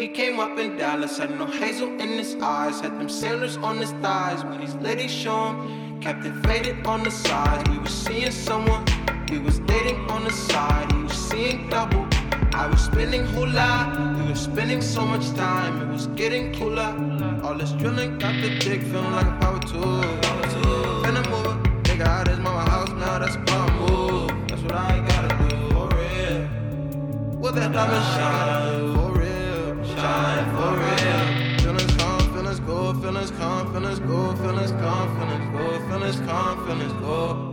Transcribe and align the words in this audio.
He 0.00 0.08
came 0.08 0.40
up 0.40 0.58
in 0.58 0.78
Dallas, 0.78 1.18
had 1.18 1.38
no 1.38 1.44
hazel 1.44 1.90
in 2.00 2.08
his 2.16 2.34
eyes, 2.40 2.80
had 2.80 2.98
them 2.98 3.10
sailors 3.10 3.58
on 3.58 3.76
his 3.76 3.90
thighs. 4.00 4.42
When 4.42 4.58
these 4.58 4.74
ladies 4.76 5.12
show 5.12 5.48
him, 5.48 6.00
captivated 6.00 6.86
on 6.86 7.02
the 7.02 7.10
sides. 7.10 7.68
We 7.68 7.76
was 7.76 7.92
seeing 7.92 8.30
someone, 8.30 8.82
we 9.30 9.38
was 9.38 9.58
dating 9.58 9.98
on 10.08 10.24
the 10.24 10.30
side. 10.30 10.90
He 10.90 11.02
was 11.02 11.12
seeing 11.12 11.68
double. 11.68 12.08
I 12.54 12.66
was 12.66 12.80
spending 12.80 13.26
hula, 13.26 14.16
we 14.16 14.30
were 14.30 14.34
spending 14.34 14.80
so 14.80 15.04
much 15.04 15.28
time, 15.32 15.82
it 15.82 15.92
was 15.92 16.06
getting 16.06 16.54
cooler. 16.54 16.94
All 17.44 17.54
this 17.54 17.72
drilling 17.72 18.18
got 18.18 18.40
the 18.40 18.58
dick 18.58 18.80
feeling 18.80 19.12
like 19.12 19.26
a 19.26 19.36
power 19.38 19.60
tool. 19.60 20.00
Finna 21.02 21.22
move 21.28 21.44
it, 21.44 21.82
nigga 21.84 22.06
out 22.06 22.26
his 22.26 22.38
mama 22.38 22.70
house 22.70 22.88
now, 22.92 23.18
that's 23.18 23.36
a 23.36 23.40
power 23.40 23.70
move. 23.72 24.48
That's 24.48 24.62
what 24.62 24.72
I 24.72 24.98
gotta 25.08 25.28
do, 25.50 25.56
for 25.74 25.88
real. 25.94 27.38
With 27.38 27.54
that 27.56 27.70
diamond 27.72 28.04
shine, 28.14 28.79
for 30.52 30.72
real. 30.76 31.22
Feelings 31.60 31.94
feelings 32.32 32.60
go, 32.60 32.92
feelings 32.94 33.30
feelings 33.30 34.00
go, 34.00 34.34
feelings 34.36 34.70
feelings 34.70 34.70
go, 34.70 35.12
feelings 35.96 36.62
feelings 36.66 36.92
go. 37.00 37.50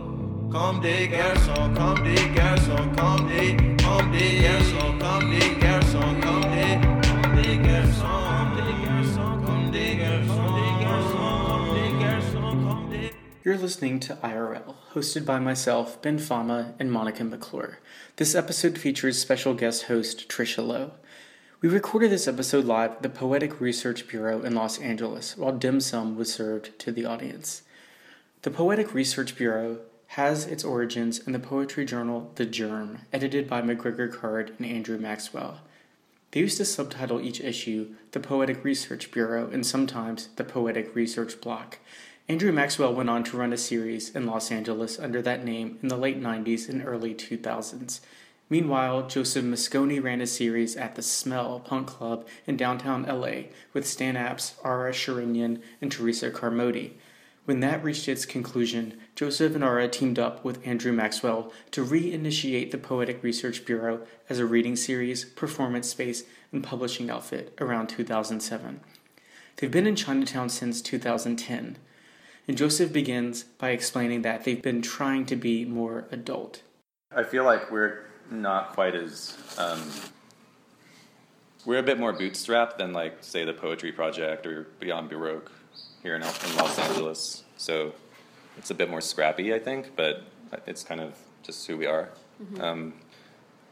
You're 13.44 13.56
listening 13.56 13.98
to 14.00 14.14
IRL, 14.16 14.74
hosted 14.92 15.24
by 15.24 15.38
myself, 15.38 16.02
Ben 16.02 16.18
Fama, 16.18 16.74
and 16.78 16.92
Monica 16.92 17.24
McClure. 17.24 17.78
This 18.16 18.34
episode 18.34 18.76
features 18.76 19.18
special 19.18 19.54
guest 19.54 19.84
host 19.84 20.28
Trisha 20.28 20.66
Low. 20.66 20.90
We 21.60 21.68
recorded 21.68 22.12
this 22.12 22.28
episode 22.28 22.66
live 22.66 22.92
at 22.92 23.02
the 23.02 23.08
Poetic 23.08 23.60
Research 23.60 24.06
Bureau 24.06 24.42
in 24.42 24.54
Los 24.54 24.78
Angeles, 24.78 25.36
while 25.36 25.50
dim 25.50 25.80
sum 25.80 26.16
was 26.16 26.32
served 26.32 26.78
to 26.78 26.92
the 26.92 27.04
audience. 27.04 27.62
The 28.42 28.52
Poetic 28.52 28.94
Research 28.94 29.34
Bureau 29.34 29.80
has 30.06 30.46
its 30.46 30.62
origins 30.62 31.18
in 31.18 31.32
the 31.32 31.40
poetry 31.40 31.84
journal 31.84 32.30
The 32.36 32.46
Germ, 32.46 33.00
edited 33.12 33.48
by 33.48 33.60
Macgregor 33.60 34.06
Card 34.06 34.52
and 34.56 34.68
Andrew 34.68 34.98
Maxwell. 34.98 35.62
They 36.30 36.38
used 36.38 36.58
to 36.58 36.64
subtitle 36.64 37.20
each 37.20 37.40
issue 37.40 37.96
The 38.12 38.20
Poetic 38.20 38.62
Research 38.62 39.10
Bureau 39.10 39.50
and 39.50 39.66
sometimes 39.66 40.28
The 40.36 40.44
Poetic 40.44 40.94
Research 40.94 41.40
Block. 41.40 41.80
Andrew 42.28 42.52
Maxwell 42.52 42.94
went 42.94 43.10
on 43.10 43.24
to 43.24 43.36
run 43.36 43.52
a 43.52 43.56
series 43.56 44.14
in 44.14 44.26
Los 44.26 44.52
Angeles 44.52 44.96
under 45.00 45.20
that 45.22 45.44
name 45.44 45.80
in 45.82 45.88
the 45.88 45.96
late 45.96 46.22
90s 46.22 46.68
and 46.68 46.86
early 46.86 47.16
2000s. 47.16 47.98
Meanwhile, 48.50 49.08
Joseph 49.08 49.44
Mosconi 49.44 50.02
ran 50.02 50.22
a 50.22 50.26
series 50.26 50.74
at 50.74 50.94
the 50.94 51.02
Smell 51.02 51.60
Punk 51.60 51.86
Club 51.86 52.26
in 52.46 52.56
downtown 52.56 53.02
LA 53.02 53.48
with 53.74 53.86
Stan 53.86 54.14
Apps, 54.14 54.54
Ara 54.64 54.92
Shirinyan, 54.92 55.60
and 55.82 55.92
Teresa 55.92 56.30
Carmody. 56.30 56.96
When 57.44 57.60
that 57.60 57.84
reached 57.84 58.08
its 58.08 58.26
conclusion, 58.26 58.98
Joseph 59.14 59.54
and 59.54 59.64
Ara 59.64 59.88
teamed 59.88 60.18
up 60.18 60.44
with 60.44 60.66
Andrew 60.66 60.92
Maxwell 60.92 61.52
to 61.70 61.84
reinitiate 61.84 62.70
the 62.70 62.78
Poetic 62.78 63.22
Research 63.22 63.64
Bureau 63.64 64.00
as 64.28 64.38
a 64.38 64.46
reading 64.46 64.76
series, 64.76 65.24
performance 65.24 65.88
space, 65.88 66.24
and 66.52 66.64
publishing 66.64 67.10
outfit 67.10 67.54
around 67.60 67.88
2007. 67.88 68.80
They've 69.56 69.70
been 69.70 69.86
in 69.86 69.96
Chinatown 69.96 70.48
since 70.50 70.80
2010, 70.82 71.78
and 72.46 72.56
Joseph 72.56 72.92
begins 72.92 73.44
by 73.44 73.70
explaining 73.70 74.22
that 74.22 74.44
they've 74.44 74.62
been 74.62 74.82
trying 74.82 75.26
to 75.26 75.36
be 75.36 75.64
more 75.64 76.06
adult. 76.10 76.62
I 77.10 77.22
feel 77.22 77.44
like 77.44 77.70
we're 77.70 78.07
not 78.30 78.72
quite 78.72 78.94
as 78.94 79.36
um, 79.58 79.80
we're 81.64 81.78
a 81.78 81.82
bit 81.82 81.98
more 81.98 82.12
bootstrapped 82.12 82.78
than 82.78 82.92
like 82.92 83.18
say 83.20 83.44
the 83.44 83.52
Poetry 83.52 83.92
Project 83.92 84.46
or 84.46 84.68
Beyond 84.80 85.10
Baroque 85.10 85.52
here 86.02 86.16
in, 86.16 86.22
in 86.22 86.56
Los 86.56 86.78
Angeles. 86.78 87.44
So 87.56 87.92
it's 88.56 88.70
a 88.70 88.74
bit 88.74 88.88
more 88.90 89.00
scrappy, 89.00 89.52
I 89.54 89.58
think, 89.58 89.94
but 89.96 90.22
it's 90.66 90.82
kind 90.82 91.00
of 91.00 91.14
just 91.42 91.66
who 91.66 91.76
we 91.76 91.86
are. 91.86 92.08
Mm-hmm. 92.42 92.60
Um, 92.60 92.94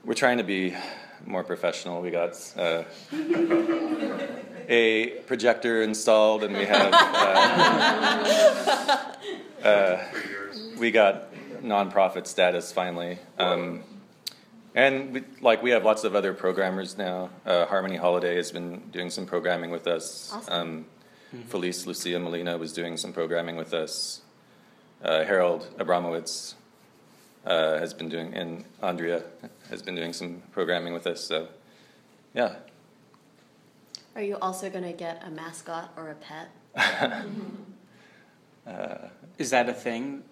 we're 0.05 0.15
trying 0.15 0.39
to 0.39 0.45
be 0.45 0.75
more 1.25 1.43
professional. 1.43 2.03
We 2.03 2.11
got 2.11 2.33
uh, 2.57 2.83
a 4.69 5.09
projector 5.27 5.83
installed, 5.83 6.45
and 6.45 6.55
we 6.57 6.65
have 6.67 6.93
uh, 9.63 9.65
uh, 9.67 10.05
we 10.79 10.91
got 10.91 11.33
nonprofit 11.63 12.27
status 12.27 12.73
finally. 12.73 13.19
Um, 13.39 13.83
and 14.77 15.15
we, 15.15 15.25
like 15.41 15.63
we 15.63 15.71
have 15.71 15.85
lots 15.85 16.05
of 16.05 16.15
other 16.15 16.35
programmers 16.35 16.99
now. 16.99 17.31
Uh, 17.47 17.65
Harmony 17.65 17.97
Holiday 17.97 18.37
has 18.37 18.53
been 18.53 18.79
doing 18.93 19.09
some 19.09 19.25
programming 19.27 19.71
with 19.71 19.87
us. 19.87 20.31
Awesome. 20.33 20.55
Um, 20.55 20.87
mm-hmm. 21.35 21.49
Feliz 21.49 21.87
Lucia 21.87 22.21
Molina 22.21 22.59
was 22.59 22.75
doing 22.75 22.99
some 22.99 23.13
programming 23.13 23.57
with 23.57 23.73
us. 23.73 24.21
Uh, 25.03 25.25
Harold 25.25 25.67
Abramowitz 25.79 26.55
uh, 27.47 27.79
has 27.79 27.95
been 27.95 28.11
doing, 28.11 28.35
and 28.35 28.65
Andrea 28.83 29.23
has 29.71 29.81
been 29.81 29.95
doing 29.95 30.13
some 30.13 30.43
programming 30.53 30.93
with 30.93 31.07
us. 31.07 31.25
So, 31.25 31.49
yeah. 32.35 32.57
Are 34.15 34.23
you 34.23 34.37
also 34.43 34.69
going 34.69 34.85
to 34.85 34.93
get 34.93 35.23
a 35.27 35.31
mascot 35.31 35.93
or 35.97 36.11
a 36.11 36.15
pet? 36.15 36.51
uh, 38.67 39.09
Is 39.39 39.51
that 39.51 39.71
a 39.71 39.75
thing? 39.75 40.23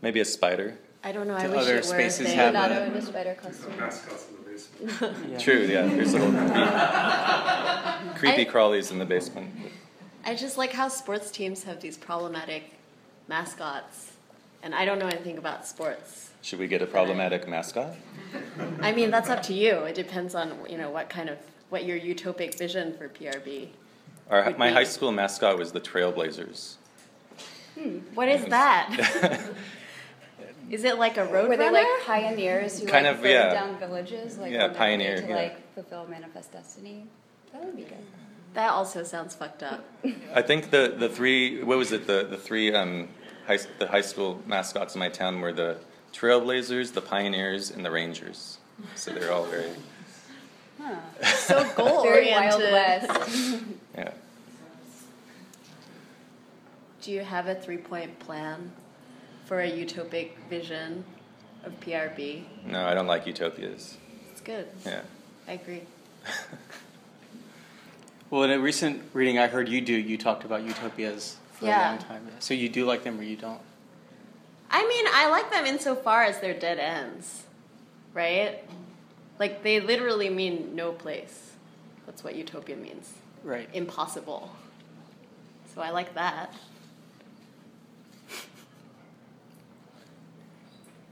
Maybe 0.00 0.18
a 0.18 0.24
spider. 0.24 0.78
I 1.04 1.12
don't 1.12 1.26
know. 1.26 1.34
I 1.34 1.48
wish 1.48 1.58
other 1.58 1.72
it 1.74 1.76
were 1.78 1.82
spaces 1.82 2.28
thing. 2.28 2.36
have 2.36 2.54
Leonardo 2.54 2.82
a- 2.82 2.86
in 2.86 2.92
a 2.94 3.02
spider 3.02 3.34
costume. 3.34 3.72
The. 3.76 5.14
Yeah. 5.30 5.38
True, 5.38 5.60
yeah. 5.66 5.86
There's 5.86 6.12
little 6.14 6.30
creepy, 8.14 8.18
creepy 8.18 8.48
I- 8.48 8.52
crawlies 8.52 8.90
in 8.92 8.98
the 8.98 9.04
basement. 9.04 9.50
I 10.24 10.36
just 10.36 10.56
like 10.56 10.72
how 10.72 10.86
sports 10.88 11.30
teams 11.32 11.64
have 11.64 11.80
these 11.80 11.96
problematic 11.98 12.74
mascots, 13.26 14.12
and 14.62 14.72
I 14.74 14.84
don't 14.84 15.00
know 15.00 15.08
anything 15.08 15.36
about 15.38 15.66
sports. 15.66 16.30
Should 16.42 16.60
we 16.60 16.68
get 16.68 16.80
a 16.82 16.86
problematic 16.86 17.48
mascot? 17.48 17.94
I 18.80 18.92
mean, 18.92 19.10
that's 19.10 19.28
up 19.30 19.42
to 19.44 19.52
you. 19.54 19.78
It 19.80 19.94
depends 19.96 20.34
on 20.36 20.56
you 20.68 20.78
know 20.78 20.90
what 20.90 21.08
kind 21.08 21.28
of 21.28 21.38
what 21.70 21.84
your 21.84 21.98
utopic 21.98 22.56
vision 22.56 22.94
for 22.96 23.08
PRB. 23.08 23.68
Our, 24.30 24.44
Would 24.44 24.58
my 24.58 24.68
be- 24.68 24.74
high 24.74 24.84
school 24.84 25.10
mascot 25.10 25.58
was 25.58 25.72
the 25.72 25.80
Trailblazers. 25.80 26.74
Hmm, 27.78 27.98
what 28.14 28.28
is 28.28 28.44
that? 28.46 29.40
Is 30.72 30.82
it 30.84 30.98
like 30.98 31.16
a 31.18 31.24
road 31.24 31.48
Were 31.48 31.56
they 31.56 31.66
runner? 31.66 31.78
like 31.78 32.04
pioneers 32.04 32.80
who 32.80 32.86
Kind 32.88 33.06
like 33.06 33.14
of, 33.16 33.22
burned 33.22 33.34
yeah. 33.34 33.52
down 33.54 33.78
villages, 33.78 34.38
like 34.38 34.50
Yeah, 34.52 34.64
on 34.64 34.74
pioneer, 34.74 35.20
to 35.20 35.28
yeah. 35.28 35.36
like 35.36 35.74
fulfill 35.74 36.06
manifest 36.08 36.50
destiny? 36.52 37.06
That 37.52 37.64
would 37.64 37.76
be 37.76 37.82
good. 37.82 37.98
that 38.54 38.70
also 38.70 39.02
sounds 39.04 39.34
fucked 39.34 39.62
up. 39.62 39.84
I 40.34 40.42
think 40.42 40.70
the, 40.70 40.94
the 40.98 41.08
three 41.08 41.62
what 41.62 41.78
was 41.78 41.92
it 41.92 42.06
the 42.08 42.24
the 42.28 42.36
three 42.38 42.72
um, 42.74 43.08
high, 43.46 43.58
the 43.78 43.86
high 43.86 44.00
school 44.00 44.40
mascots 44.46 44.94
in 44.94 44.98
my 44.98 45.08
town 45.10 45.40
were 45.40 45.52
the 45.52 45.76
Trailblazers, 46.12 46.92
the 46.92 47.00
Pioneers, 47.02 47.70
and 47.70 47.84
the 47.84 47.90
Rangers. 47.90 48.58
So 48.96 49.12
they're 49.12 49.32
all 49.32 49.44
very 49.46 49.70
So 51.36 51.62
goal 51.76 52.02
Very 52.02 52.30
Wild 52.32 52.60
oriented. 52.60 52.72
West. 52.72 53.64
yeah. 53.96 54.10
Do 57.02 57.12
you 57.12 57.20
have 57.20 57.46
a 57.48 57.54
three 57.54 57.76
point 57.78 58.18
plan 58.18 58.72
for 59.52 59.60
a 59.60 59.70
utopic 59.70 60.30
vision 60.48 61.04
of 61.62 61.78
PRB? 61.80 62.42
No, 62.64 62.86
I 62.86 62.94
don't 62.94 63.06
like 63.06 63.26
utopias. 63.26 63.98
It's 64.30 64.40
good. 64.40 64.66
Yeah. 64.86 65.02
I 65.46 65.52
agree. 65.52 65.82
Well, 68.30 68.44
in 68.44 68.50
a 68.50 68.58
recent 68.58 69.02
reading 69.12 69.38
I 69.38 69.46
heard 69.46 69.68
you 69.68 69.82
do, 69.82 69.92
you 69.92 70.16
talked 70.16 70.44
about 70.44 70.62
utopias 70.62 71.36
for 71.52 71.66
a 71.66 71.68
long 71.68 71.98
time. 71.98 72.26
So 72.38 72.54
you 72.54 72.70
do 72.70 72.86
like 72.86 73.04
them 73.04 73.20
or 73.20 73.22
you 73.24 73.36
don't? 73.36 73.60
I 74.70 74.88
mean, 74.88 75.04
I 75.12 75.28
like 75.28 75.50
them 75.50 75.66
insofar 75.66 76.22
as 76.22 76.40
they're 76.40 76.58
dead 76.58 76.78
ends, 76.78 77.42
right? 78.14 78.64
Like 79.38 79.62
they 79.62 79.80
literally 79.80 80.30
mean 80.30 80.74
no 80.74 80.92
place. 80.92 81.50
That's 82.06 82.24
what 82.24 82.34
utopia 82.34 82.76
means. 82.76 83.12
Right. 83.44 83.68
Impossible. 83.74 84.50
So 85.74 85.82
I 85.82 85.90
like 85.90 86.14
that. 86.14 86.54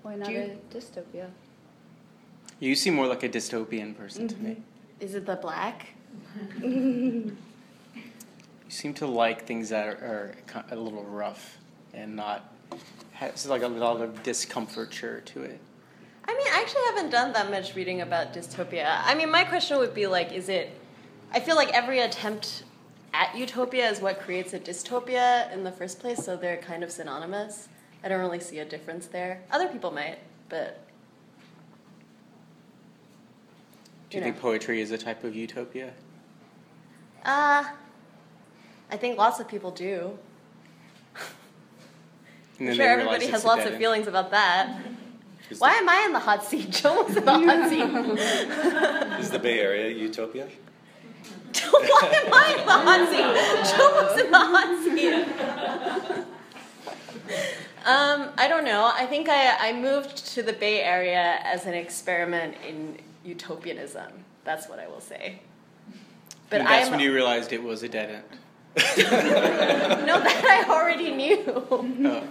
Why 0.02 0.16
not 0.16 0.30
you- 0.30 0.58
a 0.72 0.74
dystopia? 0.74 1.30
You 2.58 2.74
seem 2.74 2.94
more 2.94 3.06
like 3.06 3.22
a 3.22 3.28
dystopian 3.28 3.96
person 3.96 4.28
to 4.28 4.36
me. 4.36 4.50
Mm-hmm. 4.50 5.04
Is 5.04 5.14
it 5.14 5.26
the 5.26 5.36
black? 5.36 5.94
You 8.70 8.76
seem 8.76 8.94
to 8.94 9.06
like 9.08 9.46
things 9.46 9.70
that 9.70 9.84
are, 9.84 10.32
are 10.54 10.64
a 10.70 10.76
little 10.76 11.02
rough 11.02 11.58
and 11.92 12.14
not 12.14 12.52
has 13.14 13.48
like 13.48 13.62
a 13.62 13.68
lot 13.68 14.00
of 14.00 14.22
discomforture 14.22 15.22
to 15.22 15.42
it. 15.42 15.60
I 16.28 16.34
mean, 16.36 16.46
I 16.46 16.60
actually 16.60 16.82
haven't 16.86 17.10
done 17.10 17.32
that 17.32 17.50
much 17.50 17.74
reading 17.74 18.00
about 18.00 18.32
dystopia. 18.32 19.00
I 19.04 19.16
mean, 19.16 19.28
my 19.28 19.42
question 19.42 19.78
would 19.78 19.92
be 19.92 20.06
like, 20.06 20.30
is 20.32 20.48
it? 20.48 20.70
I 21.32 21.40
feel 21.40 21.56
like 21.56 21.70
every 21.70 21.98
attempt 21.98 22.62
at 23.12 23.36
utopia 23.36 23.90
is 23.90 24.00
what 24.00 24.20
creates 24.20 24.52
a 24.52 24.60
dystopia 24.60 25.52
in 25.52 25.64
the 25.64 25.72
first 25.72 25.98
place, 25.98 26.24
so 26.24 26.36
they're 26.36 26.58
kind 26.58 26.84
of 26.84 26.92
synonymous. 26.92 27.68
I 28.02 28.08
don't 28.08 28.20
really 28.20 28.40
see 28.40 28.58
a 28.58 28.64
difference 28.64 29.06
there. 29.06 29.42
Other 29.50 29.68
people 29.68 29.90
might, 29.90 30.18
but 30.48 30.80
Do 34.08 34.16
you 34.16 34.24
You 34.24 34.30
think 34.30 34.40
poetry 34.40 34.80
is 34.80 34.90
a 34.90 34.98
type 34.98 35.22
of 35.22 35.36
utopia? 35.36 35.92
Uh, 37.24 37.64
I 38.90 38.96
think 38.96 39.18
lots 39.18 39.38
of 39.40 39.48
people 39.48 39.70
do. 39.70 40.18
I'm 42.58 42.74
sure 42.74 42.86
everybody 42.86 43.26
has 43.26 43.44
lots 43.44 43.64
of 43.64 43.72
end. 43.72 43.78
feelings 43.78 44.06
about 44.06 44.30
that. 44.32 44.80
Is 45.50 45.60
Why 45.60 45.72
am 45.74 45.88
I 45.88 46.02
in 46.06 46.12
the 46.12 46.18
hot 46.18 46.44
seat? 46.44 46.70
Joe 46.82 47.02
was 47.02 47.16
in 47.16 47.24
the 47.24 47.32
hot 47.32 47.68
seat. 49.18 49.20
is 49.20 49.30
the 49.30 49.38
Bay 49.38 49.60
Area 49.60 49.88
utopia? 49.90 50.48
Why 51.70 52.22
am 52.24 52.32
I 52.32 52.56
in 52.58 52.66
the 52.66 52.72
hot 52.72 53.08
seat? 53.10 53.76
Joe 53.76 53.90
was 54.02 54.20
in 54.20 54.30
the 54.30 54.38
hot 54.38 54.70
seat. 54.84 55.24
Um, 57.86 58.30
I 58.36 58.46
don't 58.48 58.64
know. 58.64 58.90
I 58.94 59.06
think 59.06 59.28
I, 59.28 59.70
I 59.70 59.72
moved 59.72 60.16
to 60.34 60.42
the 60.42 60.52
Bay 60.52 60.82
Area 60.82 61.38
as 61.42 61.66
an 61.66 61.74
experiment 61.74 62.56
in 62.66 62.98
utopianism. 63.24 64.12
That's 64.44 64.68
what 64.68 64.78
I 64.78 64.86
will 64.88 65.00
say. 65.00 65.40
But 66.50 66.60
And 66.60 66.68
that's 66.68 66.86
I'm 66.86 66.92
when 66.92 67.00
you 67.00 67.14
realized 67.14 67.52
it 67.52 67.62
was 67.62 67.82
a 67.82 67.88
dead 67.88 68.10
end. 68.10 68.38
no, 70.06 70.20
that 70.20 70.64
I 70.68 70.70
already 70.72 71.10
knew. 71.10 71.42
Oh. 71.70 72.22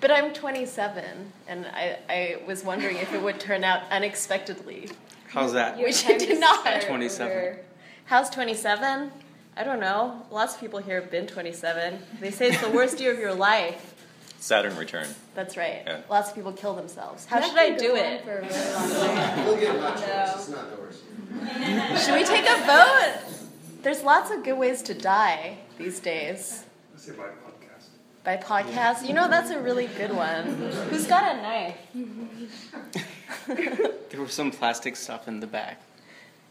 But 0.00 0.12
I'm 0.12 0.32
27, 0.32 1.32
and 1.48 1.66
I, 1.66 1.98
I 2.08 2.38
was 2.46 2.62
wondering 2.64 2.96
if 2.98 3.12
it 3.12 3.20
would 3.20 3.40
turn 3.40 3.64
out 3.64 3.82
unexpectedly. 3.90 4.90
How's 5.28 5.52
that? 5.54 5.76
Which 5.76 6.02
have 6.02 6.16
I 6.16 6.18
did 6.18 6.38
not. 6.40 6.82
27. 6.82 7.32
over- 7.36 7.58
How's 8.04 8.30
27? 8.30 9.10
I 9.56 9.64
don't 9.64 9.80
know. 9.80 10.22
Lots 10.30 10.54
of 10.54 10.60
people 10.60 10.78
here 10.78 11.00
have 11.00 11.10
been 11.10 11.26
27. 11.26 11.98
They 12.20 12.30
say 12.30 12.48
it's 12.48 12.60
the 12.60 12.70
worst 12.70 13.00
year 13.00 13.12
of 13.12 13.18
your 13.18 13.34
life. 13.34 13.97
Saturn 14.40 14.76
return. 14.76 15.08
That's 15.34 15.56
right. 15.56 15.82
Yeah. 15.86 16.00
Lots 16.08 16.28
of 16.30 16.34
people 16.34 16.52
kill 16.52 16.74
themselves. 16.74 17.24
How 17.26 17.40
That 17.40 17.48
should 17.48 17.58
I 17.58 17.76
do 17.76 17.96
it? 17.96 18.24
For 18.24 18.38
a 18.38 18.42
really 18.42 18.72
long 18.72 18.90
time. 19.16 19.46
You'll 19.46 19.56
get 19.56 19.80
much 19.80 20.00
No. 20.00 20.06
worse. 20.06 20.34
It's 20.36 20.48
not 20.48 20.70
the 20.70 20.76
worst. 20.80 21.02
Should 22.06 22.14
we 22.14 22.24
take 22.24 22.44
a 22.48 22.56
vote? 22.66 23.20
There's 23.82 24.02
lots 24.02 24.30
of 24.30 24.42
good 24.44 24.58
ways 24.58 24.82
to 24.82 24.94
die 24.94 25.58
these 25.76 26.00
days. 26.00 26.64
Let's 26.92 27.04
say 27.06 27.12
my 27.12 27.24
podcast. 27.24 27.88
By 28.24 28.36
podcast? 28.36 29.06
You 29.06 29.14
know, 29.14 29.28
that's 29.28 29.50
a 29.50 29.60
really 29.60 29.86
good 29.86 30.12
one. 30.14 30.44
Who's 30.90 31.06
got 31.06 31.34
a 31.36 31.42
knife? 31.42 31.76
There 34.10 34.20
was 34.22 34.32
some 34.32 34.50
plastic 34.50 34.96
stuff 34.96 35.28
in 35.28 35.40
the 35.40 35.46
back. 35.46 35.80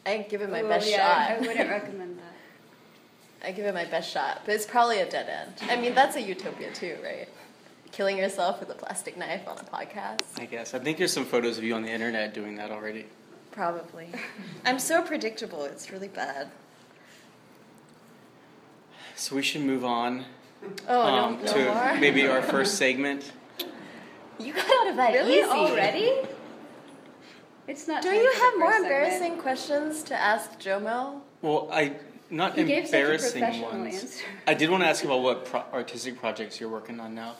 I 0.06 0.20
give 0.30 0.42
it 0.42 0.50
my 0.52 0.62
Well, 0.62 0.70
best 0.72 0.90
yeah, 0.90 1.36
I 1.38 1.40
wouldn't 1.40 1.70
recommend 1.70 2.18
that. 2.20 3.48
I 3.48 3.52
give 3.52 3.66
it 3.66 3.74
my 3.74 3.86
best 3.86 4.10
shot, 4.12 4.42
but 4.46 4.56
it's 4.56 4.66
probably 4.66 5.00
a 5.00 5.10
dead 5.10 5.28
end. 5.30 5.70
I 5.70 5.76
mean, 5.80 5.94
that's 5.94 6.16
a 6.16 6.22
utopia 6.22 6.72
too, 6.74 6.98
right? 7.04 7.28
Killing 7.98 8.20
yourself 8.20 8.60
with 8.60 8.70
a 8.70 8.76
plastic 8.76 9.18
knife 9.18 9.48
on 9.48 9.58
a 9.58 9.64
podcast? 9.64 10.22
I 10.40 10.46
guess. 10.46 10.76
I 10.76 10.78
think 10.78 11.00
there's 11.00 11.12
some 11.12 11.26
photos 11.26 11.58
of 11.58 11.64
you 11.64 11.74
on 11.74 11.82
the 11.82 11.90
internet 11.90 12.32
doing 12.32 12.56
that 12.58 12.70
already. 12.70 13.08
Probably. 13.50 14.10
I'm 14.68 14.78
so 14.78 15.02
predictable, 15.02 15.64
it's 15.64 15.90
really 15.92 16.08
bad. 16.08 16.52
So 19.16 19.36
we 19.36 19.42
should 19.42 19.62
move 19.64 19.84
on 19.84 20.26
Oh, 20.88 21.02
um, 21.02 21.38
no, 21.38 21.42
no 21.46 21.54
to 21.54 21.66
more? 21.74 21.96
maybe 22.00 22.28
our 22.28 22.42
first 22.54 22.76
segment. 22.76 23.32
You 24.40 24.54
got 24.54 24.66
out 24.82 24.90
of 24.92 24.96
that 24.98 25.14
Really? 25.14 25.40
easy. 25.40 25.50
Already? 25.50 26.12
It's 27.68 27.88
not. 27.88 28.04
Do 28.04 28.10
time 28.10 28.18
you 28.20 28.32
have 28.32 28.60
more 28.60 28.74
first 28.74 28.84
segment. 28.84 28.94
embarrassing 28.94 29.38
questions 29.42 30.04
to 30.04 30.14
ask 30.16 30.60
Jomo? 30.60 31.22
Well, 31.42 31.68
I 31.74 31.96
not 32.30 32.56
He 32.60 32.64
gave 32.64 32.86
such 32.86 32.94
a 32.94 32.98
embarrassing 33.00 33.62
ones. 33.64 33.96
answer. 34.04 34.26
I 34.46 34.54
did 34.54 34.70
want 34.70 34.84
to 34.84 34.88
ask 34.88 35.04
about 35.04 35.24
what 35.24 35.46
pro- 35.46 35.64
artistic 35.74 36.20
projects 36.20 36.60
you're 36.60 36.70
working 36.70 37.00
on 37.00 37.16
now. 37.16 37.34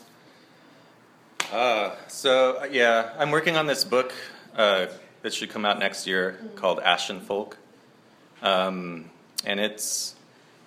Uh, 1.52 1.96
so 2.10 2.58
uh, 2.62 2.68
yeah, 2.70 3.14
I'm 3.18 3.32
working 3.32 3.56
on 3.56 3.68
this 3.68 3.86
book 3.86 4.14
uh, 4.58 4.88
that 5.22 5.34
should 5.34 5.50
come 5.50 5.64
out 5.64 5.80
next 5.80 6.06
year 6.06 6.38
called 6.56 6.82
Ashen 6.82 7.22
Folk, 7.22 7.58
um, 8.42 9.10
and 9.46 9.58
it's 9.58 10.16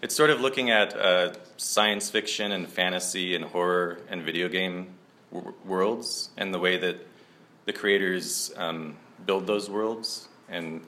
it's 0.00 0.16
sort 0.16 0.30
of 0.30 0.40
looking 0.40 0.70
at 0.70 0.96
uh, 0.96 1.34
science 1.58 2.08
fiction 2.08 2.50
and 2.50 2.66
fantasy 2.66 3.34
and 3.34 3.44
horror 3.44 3.98
and 4.08 4.22
video 4.22 4.48
game 4.48 4.94
w- 5.30 5.52
worlds 5.66 6.30
and 6.38 6.54
the 6.54 6.58
way 6.58 6.78
that 6.78 7.06
the 7.66 7.74
creators 7.74 8.50
um, 8.56 8.96
build 9.26 9.46
those 9.46 9.68
worlds 9.68 10.28
and 10.48 10.80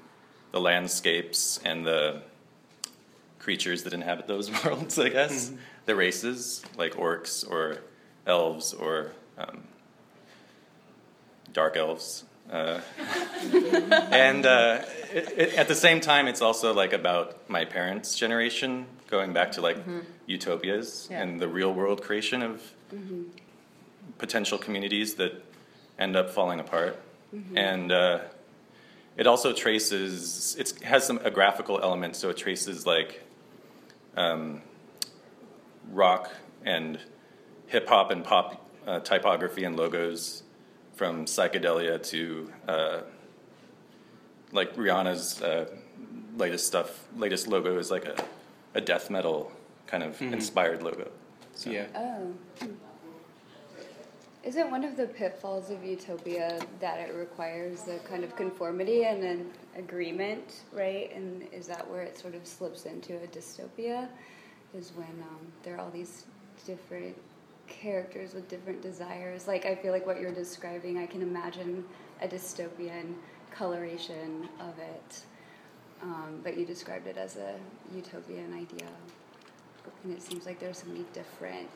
the 0.53 0.61
landscapes 0.61 1.61
and 1.67 1.85
the 1.85 2.23
creatures 3.39 3.83
that 3.83 3.93
inhabit 3.93 4.27
those 4.27 4.51
worlds. 4.65 4.99
I 4.99 5.11
guess 5.11 5.53
the 5.85 5.95
races 5.95 6.63
like 6.79 6.95
orcs 6.95 7.47
or 7.47 7.83
elves 8.27 8.73
or 8.73 9.13
um, 9.37 9.65
dark 11.53 11.77
elves. 11.77 12.25
Uh, 12.51 12.81
and 14.11 14.45
uh, 14.45 14.81
it, 15.15 15.33
it, 15.37 15.55
at 15.55 15.69
the 15.69 15.75
same 15.75 16.01
time, 16.01 16.27
it's 16.27 16.43
also 16.43 16.75
like 16.75 16.93
about 16.93 17.49
my 17.49 17.65
parents' 17.65 18.15
generation, 18.17 18.87
going 19.09 19.33
back 19.33 19.53
to 19.53 19.61
like 19.61 19.79
utopias 20.27 21.09
Yeah. 21.11 21.23
and 21.23 21.41
the 21.41 21.49
real 21.49 21.73
world 21.73 22.03
creation 22.03 22.43
of 22.43 22.63
potential 24.19 24.59
communities 24.59 25.15
that 25.15 25.33
end 25.99 26.17
up 26.17 26.31
falling 26.31 26.61
apart. 26.61 27.01
And 27.57 27.91
uh, 27.91 28.19
it 29.17 29.27
also 29.27 29.55
traces, 29.55 30.55
it 30.59 30.83
has 30.83 31.07
some 31.07 31.19
a 31.25 31.31
graphical 31.31 31.81
element, 31.81 32.15
so 32.15 32.29
it 32.29 32.37
traces 32.37 32.85
like 32.87 33.23
um, 34.19 34.61
rock 35.91 36.31
and 36.67 36.99
hip 37.69 37.89
hop 37.89 38.11
and 38.11 38.23
pop 38.23 38.69
uh, 38.87 39.01
typography 39.01 39.65
and 39.65 39.77
logos 39.79 40.42
from 41.03 41.25
psychedelia 41.25 42.01
to 42.01 42.49
uh, 42.69 43.01
like 44.53 44.73
Rihanna's 44.77 45.43
uh, 45.43 45.67
latest 46.37 46.65
stuff. 46.65 47.09
Latest 47.17 47.49
logo 47.49 47.77
is 47.77 47.91
like 47.91 48.05
a, 48.05 48.15
a 48.75 48.81
death 48.81 49.11
metal 49.11 49.51
kind 49.89 50.05
of 50.05 50.23
inspired 50.23 50.81
logo. 50.81 51.11
So, 51.55 51.71
Yeah. 51.71 51.87
Oh. 51.97 52.33
Isn't 54.45 54.71
one 54.71 54.85
of 54.85 54.97
the 54.97 55.07
pitfalls 55.07 55.71
of 55.71 55.83
utopia 55.83 56.61
that 56.79 57.01
it 57.01 57.17
requires 57.17 57.89
a 57.89 57.99
kind 58.09 58.23
of 58.23 58.37
conformity 58.37 59.05
and 59.05 59.25
an 59.25 59.51
agreement, 59.77 60.63
right? 60.73 61.13
And 61.17 61.49
is 61.53 61.67
that 61.67 61.89
where 61.91 62.03
it 62.03 62.17
sort 62.17 62.37
of 62.37 62.47
slips 62.47 62.87
into 62.87 63.15
a 63.17 63.27
dystopia? 63.27 64.07
Is 64.73 64.93
when 64.95 65.15
um, 65.31 65.47
there 65.65 65.75
are 65.75 65.81
all 65.81 65.91
these 65.91 66.27
different 66.65 67.17
characters 67.69 68.35
with 68.35 68.49
different 68.49 68.83
desires. 68.83 69.47
Like, 69.49 69.67
I 69.67 69.75
feel 69.75 69.93
like 69.93 70.07
what 70.07 70.21
you're 70.21 70.33
describing, 70.33 70.99
I 70.99 71.07
can 71.07 71.23
imagine 71.23 71.85
a 72.21 72.29
dystopian 72.29 73.15
coloration 73.51 74.49
of 74.61 74.79
it. 74.79 75.23
Um, 76.03 76.41
but 76.43 76.57
you 76.57 76.65
described 76.67 77.07
it 77.07 77.17
as 77.17 77.37
a 77.37 77.55
utopian 77.95 78.53
idea. 78.55 78.89
And 80.05 80.13
it 80.13 80.23
seems 80.23 80.47
like 80.47 80.59
there's 80.59 80.79
so 80.79 80.87
many 80.89 81.05
different 81.13 81.69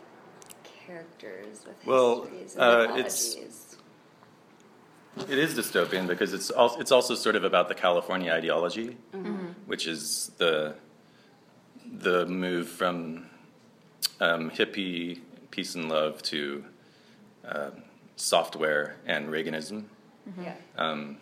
characters 0.86 1.64
with 1.66 1.76
Well, 1.86 2.22
histories 2.22 2.54
and 2.54 2.62
uh, 2.92 2.96
it's- 2.96 3.76
It 5.28 5.38
is 5.38 5.54
dystopian 5.54 6.06
because 6.06 6.34
it's 6.34 6.50
also, 6.50 6.78
it's 6.78 6.92
also 6.92 7.14
sort 7.14 7.36
of 7.36 7.44
about 7.44 7.68
the 7.68 7.74
California 7.74 8.32
ideology, 8.32 8.96
Mm-hmm. 9.14 9.46
which 9.66 9.86
is 9.86 10.30
the 10.38 10.74
the 12.00 12.26
move 12.26 12.68
from 12.68 13.26
um, 14.20 14.50
hippie 14.50 15.20
peace 15.50 15.74
and 15.74 15.88
love 15.88 16.22
to 16.24 16.64
uh, 17.46 17.70
software 18.16 18.96
and 19.06 19.28
Reaganism, 19.28 19.84
Yeah, 20.42 20.54
um, 20.76 21.18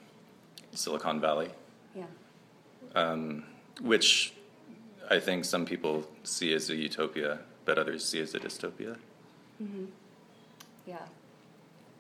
Silicon 0.73 1.21
Valley, 1.21 1.51
yeah. 1.95 2.05
um, 2.95 3.45
which 3.81 4.33
I 5.11 5.19
think 5.21 5.45
some 5.45 5.67
people 5.67 6.07
see 6.23 6.55
as 6.55 6.71
a 6.71 6.77
utopia, 6.77 7.41
but 7.65 7.79
others 7.79 8.05
see 8.05 8.21
as 8.21 8.35
a 8.35 8.41
dystopia. 8.41 8.97
Yeah. 10.87 10.99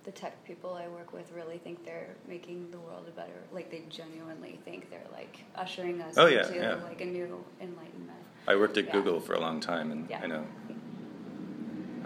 The 0.04 0.10
tech 0.12 0.44
people 0.44 0.74
I 0.74 0.86
work 0.88 1.14
with 1.14 1.32
really 1.32 1.56
think 1.56 1.82
they're 1.86 2.14
making 2.28 2.70
the 2.70 2.78
world 2.78 3.06
a 3.08 3.10
better 3.12 3.32
like 3.52 3.70
they 3.70 3.84
genuinely 3.88 4.58
think 4.62 4.90
they're 4.90 5.00
like 5.12 5.38
ushering 5.56 6.02
us 6.02 6.18
Oh, 6.18 6.26
yeah, 6.26 6.46
into 6.46 6.56
yeah. 6.58 6.74
like 6.84 7.00
a 7.00 7.06
new 7.06 7.42
enlightenment. 7.60 8.18
I 8.46 8.56
worked 8.56 8.76
at 8.76 8.84
Yeah. 8.86 8.92
Google 8.92 9.18
for 9.20 9.32
a 9.32 9.40
long 9.40 9.60
time, 9.60 9.90
and 9.90 10.08
Yeah. 10.10 10.20
I 10.22 10.26
know 10.26 10.44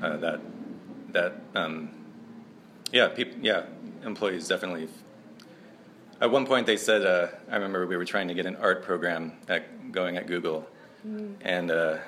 uh, 0.03 0.17
that 0.19 0.41
that 1.13 1.33
um, 1.55 1.91
yeah, 2.93 3.09
peop- 3.09 3.39
yeah, 3.43 3.65
employees 4.05 4.49
definitely. 4.49 4.89
At 6.21 6.31
one 6.33 6.47
point, 6.47 6.67
they 6.67 6.77
said, 6.77 7.07
uh, 7.07 7.29
I 7.49 7.55
remember 7.55 7.87
we 7.87 7.97
were 7.97 8.05
trying 8.05 8.27
to 8.29 8.35
get 8.35 8.45
an 8.47 8.57
art 8.57 8.83
program 8.83 9.33
at, 9.49 9.93
going 9.93 10.17
at 10.17 10.27
Google, 10.27 10.67
Mm. 11.07 11.35
and 11.43 11.71
uh, 11.71 11.99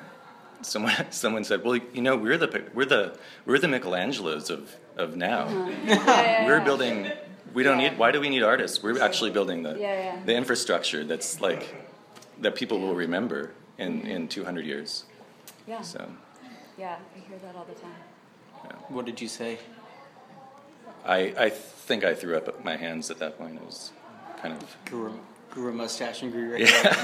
someone 0.63 0.93
someone 1.11 1.45
said, 1.45 1.63
"Well, 1.65 1.77
you 1.77 2.03
know, 2.03 2.17
we're 2.17 2.37
the 2.39 2.65
we're 2.75 2.85
the 2.87 3.17
we're 3.47 3.59
the 3.59 3.69
Michelangelos 3.69 4.51
of 4.51 4.75
of 4.97 5.17
now. 5.17 5.47
Yeah, 5.87 6.05
yeah, 6.07 6.47
We're 6.47 6.59
yeah. 6.59 6.65
building. 6.65 7.13
We 7.55 7.63
don't 7.63 7.79
need. 7.79 7.97
Why 7.99 8.11
do 8.11 8.21
we 8.21 8.29
need 8.29 8.43
artists? 8.43 8.83
We're 8.83 9.01
actually 9.01 9.31
building 9.31 9.63
the 9.63 9.75
the 10.27 10.35
infrastructure 10.35 11.05
that's 11.05 11.41
like 11.41 11.73
that 12.41 12.55
people 12.57 12.81
will 12.81 12.95
remember 12.97 13.53
in 13.79 14.03
in 14.03 14.27
200 14.29 14.67
years. 14.67 15.05
Yeah. 15.69 15.83
So 15.83 16.11
Yeah, 16.81 16.97
I 17.15 17.19
hear 17.29 17.39
that 17.45 17.55
all 17.57 17.67
the 17.67 17.75
time. 17.75 17.93
What 18.89 19.05
did 19.05 19.21
you 19.21 19.29
say? 19.29 19.59
I 21.05 21.35
I 21.37 21.51
think 21.51 22.05
I 22.05 22.15
threw 22.15 22.39
up 22.39 22.65
my 22.65 22.77
hands 22.77 23.11
at 23.11 23.19
that 23.19 23.37
point. 23.37 23.57
It 23.57 23.67
was 23.67 23.93
kind 24.41 24.55
of 24.55 24.77
Gr- 24.87 25.11
grew 25.51 25.69
a 25.69 25.75
mustache 25.75 26.23
and 26.23 26.33
grew 26.33 26.49
your 26.49 26.57
hair. 26.57 26.67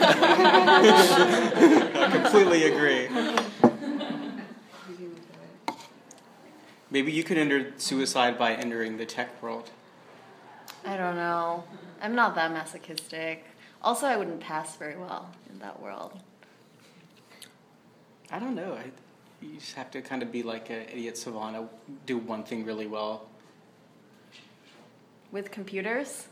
I 1.95 2.09
completely 2.11 2.64
agree. 2.73 3.11
Maybe 6.90 7.12
you 7.12 7.23
could 7.23 7.37
enter 7.37 7.75
suicide 7.76 8.38
by 8.38 8.54
entering 8.54 8.97
the 8.97 9.04
tech 9.04 9.42
world. 9.42 9.68
I 10.87 10.97
don't 10.97 11.16
know. 11.16 11.64
I'm 12.00 12.14
not 12.14 12.35
that 12.37 12.50
masochistic. 12.50 13.45
Also, 13.83 14.06
I 14.06 14.16
wouldn't 14.16 14.40
pass 14.40 14.75
very 14.76 14.97
well 14.97 15.28
in 15.50 15.59
that 15.59 15.83
world. 15.83 16.18
I 18.30 18.38
don't 18.38 18.54
know. 18.54 18.73
I, 18.73 18.90
you 19.42 19.54
just 19.58 19.74
have 19.74 19.90
to 19.92 20.02
kind 20.02 20.22
of 20.22 20.32
be 20.32 20.42
like 20.42 20.70
an 20.70 20.82
idiot 20.92 21.16
savannah, 21.18 21.68
do 22.06 22.18
one 22.18 22.42
thing 22.44 22.64
really 22.64 22.86
well. 22.86 23.28
With 25.32 25.50
computers? 25.50 26.26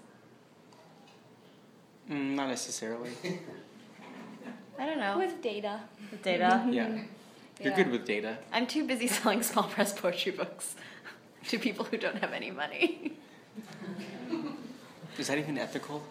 Mm, 2.10 2.34
not 2.34 2.48
necessarily. 2.48 3.10
I 4.78 4.86
don't 4.86 4.98
know. 4.98 5.18
With 5.18 5.40
data. 5.42 5.80
With 6.10 6.22
data? 6.22 6.64
Yeah. 6.70 6.88
You're 7.60 7.70
Yeah. 7.70 7.76
good 7.76 7.90
with 7.92 8.04
data. 8.04 8.38
I'm 8.52 8.66
too 8.66 8.84
busy 8.84 9.06
selling 9.16 9.42
small 9.42 9.64
press 9.64 9.92
poetry 9.98 10.32
books 10.32 10.74
to 11.48 11.58
people 11.58 11.84
who 11.84 11.96
don't 11.96 12.18
have 12.18 12.32
any 12.32 12.50
money. 12.50 13.16
Is 15.18 15.28
that 15.28 15.38
even 15.38 15.56
ethical? 15.58 16.02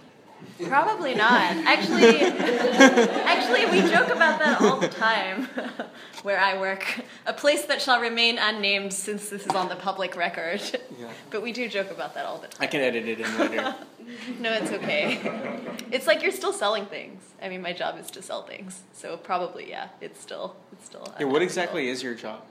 Probably 0.68 1.16
not. 1.16 1.56
Actually, 1.66 2.22
actually, 2.22 3.66
we 3.66 3.90
joke 3.90 4.10
about 4.10 4.40
that 4.40 4.62
all 4.62 4.80
the 4.80 4.88
time 4.88 5.46
where 6.24 6.40
I 6.40 6.60
work. 6.60 6.86
A 7.26 7.34
place 7.34 7.66
that 7.66 7.82
shall 7.82 8.00
remain 8.00 8.38
unnamed 8.38 8.94
since 8.94 9.30
this 9.30 9.46
is 9.46 9.56
on 9.56 9.70
the 9.70 9.76
public 9.76 10.16
record. 10.16 10.62
Yeah. 11.00 11.10
But 11.30 11.42
we 11.42 11.52
do 11.52 11.68
joke 11.68 11.90
about 11.90 12.14
that 12.14 12.26
all 12.26 12.38
the 12.38 12.48
time. 12.48 12.62
I 12.62 12.68
can 12.68 12.82
edit 12.82 13.08
it 13.08 13.20
in 13.20 13.38
later. 13.40 13.76
No, 14.40 14.54
it's 14.54 14.72
okay. 14.72 15.20
It's 15.92 16.06
like 16.06 16.22
you're 16.22 16.32
still 16.32 16.54
selling 16.54 16.86
things. 16.86 17.24
I 17.42 17.50
mean, 17.50 17.62
my 17.62 17.74
job 17.74 17.98
is 17.98 18.12
to 18.12 18.22
sell 18.22 18.44
things, 18.44 18.84
so 18.94 19.18
probably 19.18 19.70
yeah. 19.70 19.88
It's 20.00 20.20
still 20.22 20.56
it's 20.72 20.86
still. 20.86 21.12
yeah, 21.20 21.26
what 21.26 21.42
exactly 21.42 21.90
is 21.90 22.04
your 22.04 22.14
job? 22.14 22.42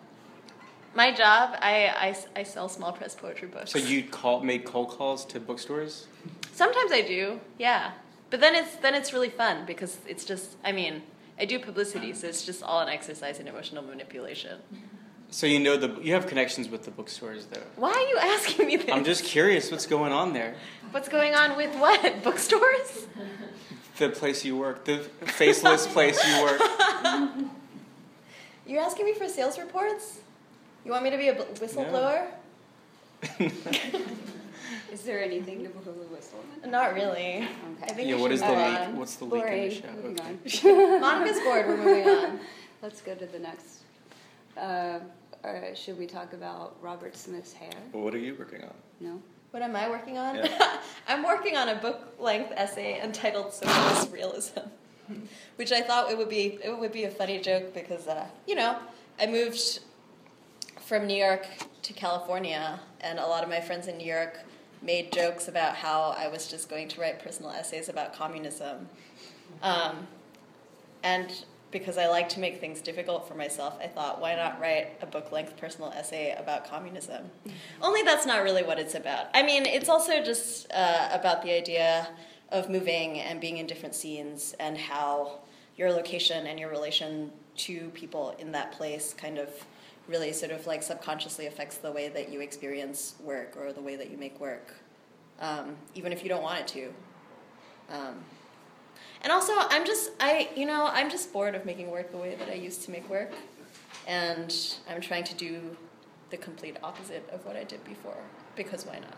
My 0.94 1.10
job, 1.10 1.56
I, 1.60 2.14
I, 2.36 2.40
I 2.40 2.42
sell 2.42 2.68
small 2.68 2.92
press 2.92 3.14
poetry 3.14 3.48
books. 3.48 3.70
So 3.70 3.78
you 3.78 4.02
call 4.02 4.40
make 4.40 4.66
cold 4.66 4.90
calls 4.90 5.24
to 5.26 5.40
bookstores? 5.40 6.06
Sometimes 6.52 6.92
I 6.92 7.00
do, 7.02 7.40
yeah. 7.58 7.92
But 8.30 8.40
then 8.40 8.54
it's 8.54 8.76
then 8.76 8.94
it's 8.94 9.12
really 9.12 9.28
fun 9.30 9.64
because 9.66 9.98
it's 10.06 10.24
just 10.24 10.56
I 10.64 10.72
mean 10.72 11.02
I 11.38 11.44
do 11.44 11.58
publicity, 11.58 12.12
so 12.12 12.26
it's 12.28 12.44
just 12.46 12.62
all 12.62 12.80
an 12.80 12.88
exercise 12.88 13.38
in 13.40 13.48
emotional 13.48 13.82
manipulation. 13.82 14.60
So 15.30 15.46
you 15.46 15.58
know 15.58 15.76
the 15.76 15.98
you 16.02 16.12
have 16.12 16.26
connections 16.26 16.68
with 16.68 16.84
the 16.84 16.90
bookstores 16.90 17.46
though. 17.46 17.62
Why 17.76 17.90
are 17.90 18.08
you 18.08 18.18
asking 18.34 18.66
me 18.66 18.76
this? 18.76 18.90
I'm 18.90 19.04
just 19.04 19.24
curious 19.24 19.70
what's 19.70 19.86
going 19.86 20.12
on 20.12 20.34
there. 20.34 20.54
What's 20.90 21.08
going 21.08 21.34
on 21.34 21.56
with 21.56 21.74
what 21.76 22.22
bookstores? 22.24 23.06
The 23.98 24.10
place 24.10 24.44
you 24.44 24.56
work, 24.56 24.84
the 24.84 24.98
faceless 25.26 25.86
place 25.86 26.18
you 26.26 26.42
work. 26.42 26.60
You're 28.66 28.82
asking 28.82 29.06
me 29.06 29.14
for 29.14 29.28
sales 29.28 29.58
reports? 29.58 30.20
You 30.84 30.90
want 30.92 31.04
me 31.04 31.10
to 31.10 31.18
be 31.18 31.28
a 31.28 31.34
bl- 31.34 31.42
whistleblower? 31.60 32.26
Is 34.92 35.02
there 35.02 35.22
anything 35.22 35.62
to 35.64 35.68
blow 35.70 35.92
the 35.92 36.06
whistle? 36.14 36.44
Not 36.66 36.94
really. 36.94 37.38
I 37.38 37.48
Okay. 37.82 37.94
think 37.94 38.08
Yeah, 38.08 38.16
we 38.16 38.22
what 38.22 38.30
should 38.32 38.40
the 38.40 38.48
leak? 38.48 38.80
on. 38.80 38.96
What's 38.96 39.16
the 39.16 39.24
leak 39.24 39.44
in 39.44 39.68
the 40.42 40.48
show? 40.50 40.68
Okay. 40.68 40.98
Monica's 41.00 41.40
bored. 41.40 41.66
We're 41.66 41.76
moving 41.76 42.08
on. 42.08 42.40
Let's 42.82 43.00
go 43.00 43.14
to 43.14 43.26
the 43.26 43.38
next. 43.38 43.80
Uh, 44.56 44.98
or 45.44 45.74
should 45.74 45.98
we 45.98 46.06
talk 46.06 46.32
about 46.34 46.76
Robert 46.80 47.16
Smith's 47.16 47.52
hair? 47.52 47.70
Well, 47.92 48.04
what 48.04 48.14
are 48.14 48.18
you 48.18 48.34
working 48.38 48.62
on? 48.62 48.74
No. 49.00 49.20
What 49.50 49.62
am 49.62 49.74
I 49.76 49.88
working 49.90 50.16
on? 50.18 50.36
Yeah. 50.36 50.78
I'm 51.08 51.22
working 51.24 51.56
on 51.56 51.68
a 51.68 51.74
book-length 51.76 52.52
essay 52.56 53.00
entitled 53.02 53.52
"Socialist 53.52 54.10
Realism," 54.12 54.60
which 55.56 55.72
I 55.72 55.82
thought 55.82 56.10
it 56.10 56.16
would 56.16 56.30
be 56.30 56.58
it 56.64 56.78
would 56.78 56.92
be 56.92 57.04
a 57.04 57.10
funny 57.10 57.38
joke 57.38 57.74
because 57.74 58.06
uh, 58.08 58.26
you 58.46 58.54
know 58.54 58.78
I 59.20 59.26
moved 59.26 59.80
from 60.80 61.06
New 61.06 61.16
York 61.16 61.46
to 61.82 61.92
California, 61.92 62.80
and 63.02 63.18
a 63.18 63.26
lot 63.26 63.42
of 63.42 63.50
my 63.50 63.60
friends 63.60 63.88
in 63.88 63.98
New 63.98 64.06
York 64.06 64.38
made 64.82 65.12
jokes 65.12 65.48
about 65.48 65.76
how 65.76 66.14
I 66.16 66.28
was 66.28 66.48
just 66.48 66.68
going 66.68 66.88
to 66.88 67.00
write 67.00 67.18
personal 67.22 67.50
essays 67.50 67.88
about 67.88 68.14
communism, 68.14 68.88
um, 69.62 70.06
and 71.02 71.44
because 71.72 71.96
I 71.96 72.06
like 72.08 72.28
to 72.30 72.40
make 72.40 72.60
things 72.60 72.80
difficult 72.82 73.26
for 73.26 73.34
myself, 73.34 73.78
I 73.82 73.86
thought, 73.86 74.20
why 74.20 74.36
not 74.36 74.60
write 74.60 74.88
a 75.00 75.06
book 75.06 75.32
length 75.32 75.56
personal 75.56 75.90
essay 75.90 76.34
about 76.38 76.68
communism? 76.68 77.30
Only 77.80 78.02
that's 78.02 78.26
not 78.26 78.42
really 78.42 78.62
what 78.62 78.78
it's 78.78 78.94
about. 78.94 79.26
I 79.34 79.42
mean, 79.42 79.64
it's 79.64 79.88
also 79.88 80.22
just 80.22 80.70
uh, 80.72 81.08
about 81.10 81.42
the 81.42 81.52
idea 81.52 82.08
of 82.50 82.68
moving 82.68 83.18
and 83.18 83.40
being 83.40 83.56
in 83.56 83.66
different 83.66 83.94
scenes 83.94 84.54
and 84.60 84.76
how 84.76 85.38
your 85.76 85.90
location 85.90 86.46
and 86.46 86.60
your 86.60 86.70
relation 86.70 87.32
to 87.56 87.88
people 87.90 88.36
in 88.38 88.52
that 88.52 88.72
place 88.72 89.14
kind 89.14 89.38
of 89.38 89.48
really 90.12 90.32
sort 90.32 90.52
of 90.52 90.66
like 90.66 90.82
subconsciously 90.82 91.46
affects 91.46 91.78
the 91.78 91.90
way 91.90 92.08
that 92.08 92.30
you 92.30 92.40
experience 92.40 93.16
work 93.24 93.56
or 93.56 93.72
the 93.72 93.80
way 93.80 93.96
that 93.96 94.10
you 94.10 94.16
make 94.16 94.38
work, 94.38 94.74
um, 95.40 95.74
even 95.94 96.12
if 96.12 96.22
you 96.22 96.28
don't 96.28 96.42
want 96.42 96.60
it 96.60 96.68
to. 96.68 96.92
Um, 97.90 98.14
and 99.22 99.32
also, 99.32 99.52
I'm 99.56 99.84
just, 99.84 100.10
I, 100.20 100.50
you 100.54 100.66
know, 100.66 100.88
I'm 100.92 101.10
just 101.10 101.32
bored 101.32 101.54
of 101.54 101.64
making 101.64 101.90
work 101.90 102.10
the 102.12 102.18
way 102.18 102.34
that 102.34 102.48
I 102.48 102.54
used 102.54 102.82
to 102.84 102.90
make 102.90 103.08
work. 103.08 103.32
And 104.06 104.54
I'm 104.88 105.00
trying 105.00 105.24
to 105.24 105.34
do 105.34 105.76
the 106.30 106.36
complete 106.36 106.76
opposite 106.82 107.28
of 107.32 107.44
what 107.46 107.56
I 107.56 107.64
did 107.64 107.82
before. 107.84 108.18
Because 108.56 108.84
why 108.84 108.98
not? 108.98 109.16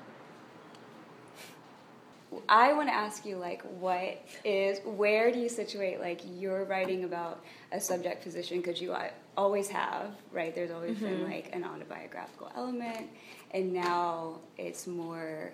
I 2.48 2.72
want 2.72 2.88
to 2.88 2.94
ask 2.94 3.24
you, 3.24 3.36
like, 3.36 3.62
what 3.80 4.20
is, 4.44 4.80
where 4.84 5.30
do 5.32 5.38
you 5.38 5.48
situate, 5.48 6.00
like, 6.00 6.20
you're 6.36 6.64
writing 6.64 7.04
about 7.04 7.42
a 7.72 7.80
subject 7.80 8.22
position, 8.22 8.58
because 8.58 8.80
you 8.80 8.94
always 9.36 9.68
have, 9.68 10.10
right? 10.32 10.54
There's 10.54 10.70
always 10.70 10.98
been, 10.98 11.18
mm-hmm. 11.20 11.30
like, 11.32 11.50
an 11.54 11.64
autobiographical 11.64 12.50
element, 12.56 13.08
and 13.52 13.72
now 13.72 14.38
it's 14.58 14.86
more, 14.86 15.52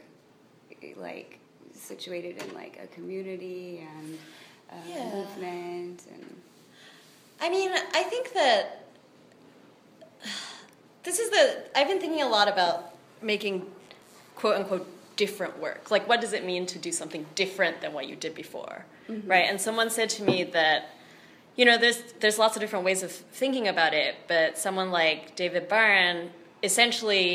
like, 0.96 1.38
situated 1.72 2.42
in, 2.42 2.54
like, 2.54 2.78
a 2.82 2.86
community 2.88 3.86
and 3.96 4.18
a 4.72 4.88
Yeah. 4.88 5.14
movement, 5.14 6.02
and 6.12 6.40
I 7.40 7.48
mean, 7.48 7.70
I 7.72 8.02
think 8.04 8.32
that 8.34 8.84
this 11.04 11.18
is 11.18 11.30
the. 11.30 11.64
I've 11.74 11.88
been 11.88 11.98
thinking 12.00 12.22
a 12.22 12.28
lot 12.28 12.48
about 12.48 12.94
making 13.22 13.66
quote 14.36 14.56
unquote 14.56 14.86
different 15.22 15.54
work. 15.66 15.82
Like, 15.94 16.04
what 16.10 16.20
does 16.24 16.32
it 16.38 16.42
mean 16.52 16.64
to 16.66 16.78
do 16.78 16.92
something 17.00 17.24
different 17.42 17.74
than 17.82 17.90
what 17.96 18.04
you 18.10 18.16
did 18.24 18.34
before? 18.34 18.76
Right? 19.32 19.46
And 19.50 19.60
someone 19.60 19.90
said 19.90 20.08
to 20.16 20.22
me 20.30 20.36
that. 20.58 20.80
You 21.56 21.64
know, 21.66 21.76
there's 21.76 22.00
there's 22.20 22.38
lots 22.44 22.54
of 22.56 22.60
different 22.62 22.84
ways 22.88 23.02
of 23.02 23.10
thinking 23.40 23.66
about 23.74 23.92
it, 23.92 24.12
but 24.28 24.56
someone 24.56 24.90
like 25.00 25.20
David 25.42 25.64
Byrne 25.68 26.30
essentially 26.62 27.30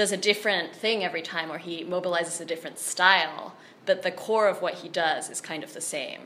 does 0.00 0.12
a 0.12 0.16
different 0.30 0.68
thing 0.82 1.02
every 1.08 1.22
time, 1.22 1.50
or 1.50 1.58
he 1.58 1.84
mobilizes 1.84 2.40
a 2.40 2.44
different 2.52 2.78
style. 2.78 3.54
But 3.86 4.02
the 4.02 4.12
core 4.24 4.48
of 4.52 4.62
what 4.62 4.74
he 4.82 4.88
does 4.88 5.22
is 5.30 5.40
kind 5.40 5.62
of 5.64 5.70
the 5.72 5.80
same. 5.96 6.20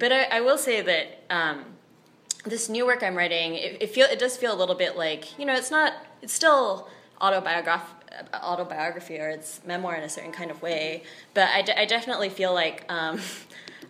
But 0.00 0.10
I, 0.18 0.22
I 0.38 0.40
will 0.40 0.58
say 0.58 0.76
that 0.90 1.06
um, 1.38 1.58
this 2.44 2.68
new 2.68 2.84
work 2.86 3.02
I'm 3.02 3.16
writing, 3.16 3.54
it, 3.54 3.82
it 3.84 3.90
feel 3.94 4.06
it 4.06 4.18
does 4.18 4.36
feel 4.36 4.52
a 4.56 4.58
little 4.62 4.78
bit 4.84 4.92
like 4.96 5.22
you 5.38 5.44
know, 5.46 5.56
it's 5.62 5.70
not, 5.70 5.92
it's 6.22 6.32
still 6.42 6.88
autobiograph 7.24 7.86
autobiography 8.34 9.18
or 9.18 9.28
it's 9.28 9.60
memoir 9.66 9.96
in 9.96 10.04
a 10.04 10.08
certain 10.08 10.32
kind 10.32 10.50
of 10.50 10.62
way, 10.62 11.02
but 11.32 11.48
I, 11.48 11.62
de- 11.62 11.80
I 11.80 11.84
definitely 11.84 12.28
feel 12.28 12.52
like. 12.54 12.84
Um, 12.88 13.20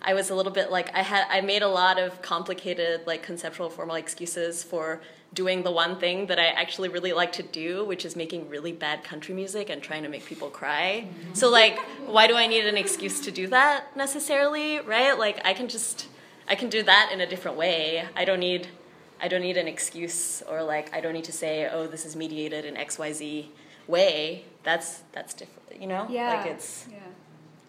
I 0.07 0.13
was 0.13 0.29
a 0.29 0.35
little 0.35 0.51
bit 0.51 0.69
like 0.69 0.95
I 0.95 1.01
had 1.01 1.25
I 1.31 1.41
made 1.41 1.63
a 1.63 1.67
lot 1.67 1.97
of 1.97 2.21
complicated 2.21 3.07
like 3.07 3.23
conceptual 3.23 3.69
formal 3.69 3.95
excuses 3.95 4.61
for 4.61 5.01
doing 5.33 5.63
the 5.63 5.71
one 5.71 5.97
thing 5.97 6.27
that 6.27 6.37
I 6.37 6.47
actually 6.47 6.89
really 6.89 7.11
like 7.11 7.31
to 7.33 7.43
do, 7.43 7.83
which 7.85 8.05
is 8.05 8.15
making 8.15 8.47
really 8.47 8.71
bad 8.71 9.03
country 9.03 9.33
music 9.33 9.69
and 9.69 9.81
trying 9.81 10.03
to 10.03 10.09
make 10.09 10.25
people 10.25 10.49
cry. 10.49 11.07
So 11.33 11.49
like 11.49 11.79
why 12.05 12.27
do 12.27 12.35
I 12.35 12.45
need 12.45 12.65
an 12.67 12.77
excuse 12.77 13.19
to 13.21 13.31
do 13.31 13.47
that 13.47 13.95
necessarily, 13.95 14.79
right? 14.79 15.17
Like 15.17 15.41
I 15.43 15.53
can 15.53 15.67
just 15.67 16.07
I 16.47 16.55
can 16.55 16.69
do 16.69 16.83
that 16.83 17.09
in 17.11 17.21
a 17.21 17.25
different 17.25 17.57
way. 17.57 18.05
I 18.15 18.25
don't 18.25 18.39
need 18.39 18.67
I 19.21 19.27
don't 19.27 19.41
need 19.41 19.57
an 19.57 19.67
excuse 19.67 20.41
or 20.49 20.63
like 20.63 20.93
I 20.93 20.99
don't 21.01 21.13
need 21.13 21.23
to 21.25 21.31
say, 21.31 21.69
"Oh, 21.71 21.87
this 21.87 22.05
is 22.05 22.15
mediated 22.15 22.65
in 22.65 22.75
XYZ 22.75 23.47
way." 23.87 24.45
That's 24.63 25.03
that's 25.11 25.33
different, 25.33 25.81
you 25.81 25.87
know? 25.87 26.05
yeah. 26.09 26.33
Like 26.35 26.47
it's 26.47 26.85
yeah. 26.91 26.97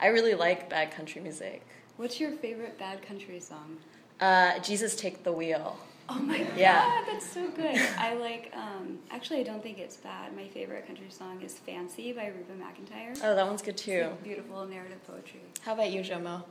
I 0.01 0.09
really 0.09 0.35
like 0.35 0.69
bad 0.69 0.91
country 0.91 1.21
music. 1.23 1.63
What's 1.97 2.21
your 2.21 2.33
favorite 2.33 2.79
bad 2.79 3.01
country 3.03 3.41
song? 3.41 3.79
Uh, 4.21 4.59
Jesus 4.61 4.95
Take 4.97 5.25
the 5.25 5.33
Wheel. 5.33 5.79
Oh 6.09 6.15
my 6.21 6.39
god, 6.39 6.57
Yeah. 6.57 7.03
that's 7.07 7.27
so 7.29 7.49
good. 7.51 7.77
I 7.99 8.15
like. 8.15 8.53
Um, 8.55 8.99
actually, 9.11 9.41
I 9.41 9.43
don't 9.43 9.63
think 9.63 9.79
it's 9.79 9.97
bad. 9.97 10.37
My 10.37 10.47
favorite 10.49 10.87
country 10.87 11.09
song 11.11 11.41
is 11.43 11.55
"Fancy" 11.59 12.13
by 12.13 12.27
Reba 12.27 12.55
McEntire. 12.63 13.19
Oh, 13.25 13.35
that 13.35 13.47
one's 13.47 13.61
good 13.63 13.75
It's 13.75 13.83
too. 13.83 14.03
like 14.03 14.23
beautiful 14.23 14.65
narrative 14.67 15.05
poetry. 15.07 15.41
How 15.63 15.73
about 15.75 15.91
you, 15.91 16.03
Jomo? 16.03 16.45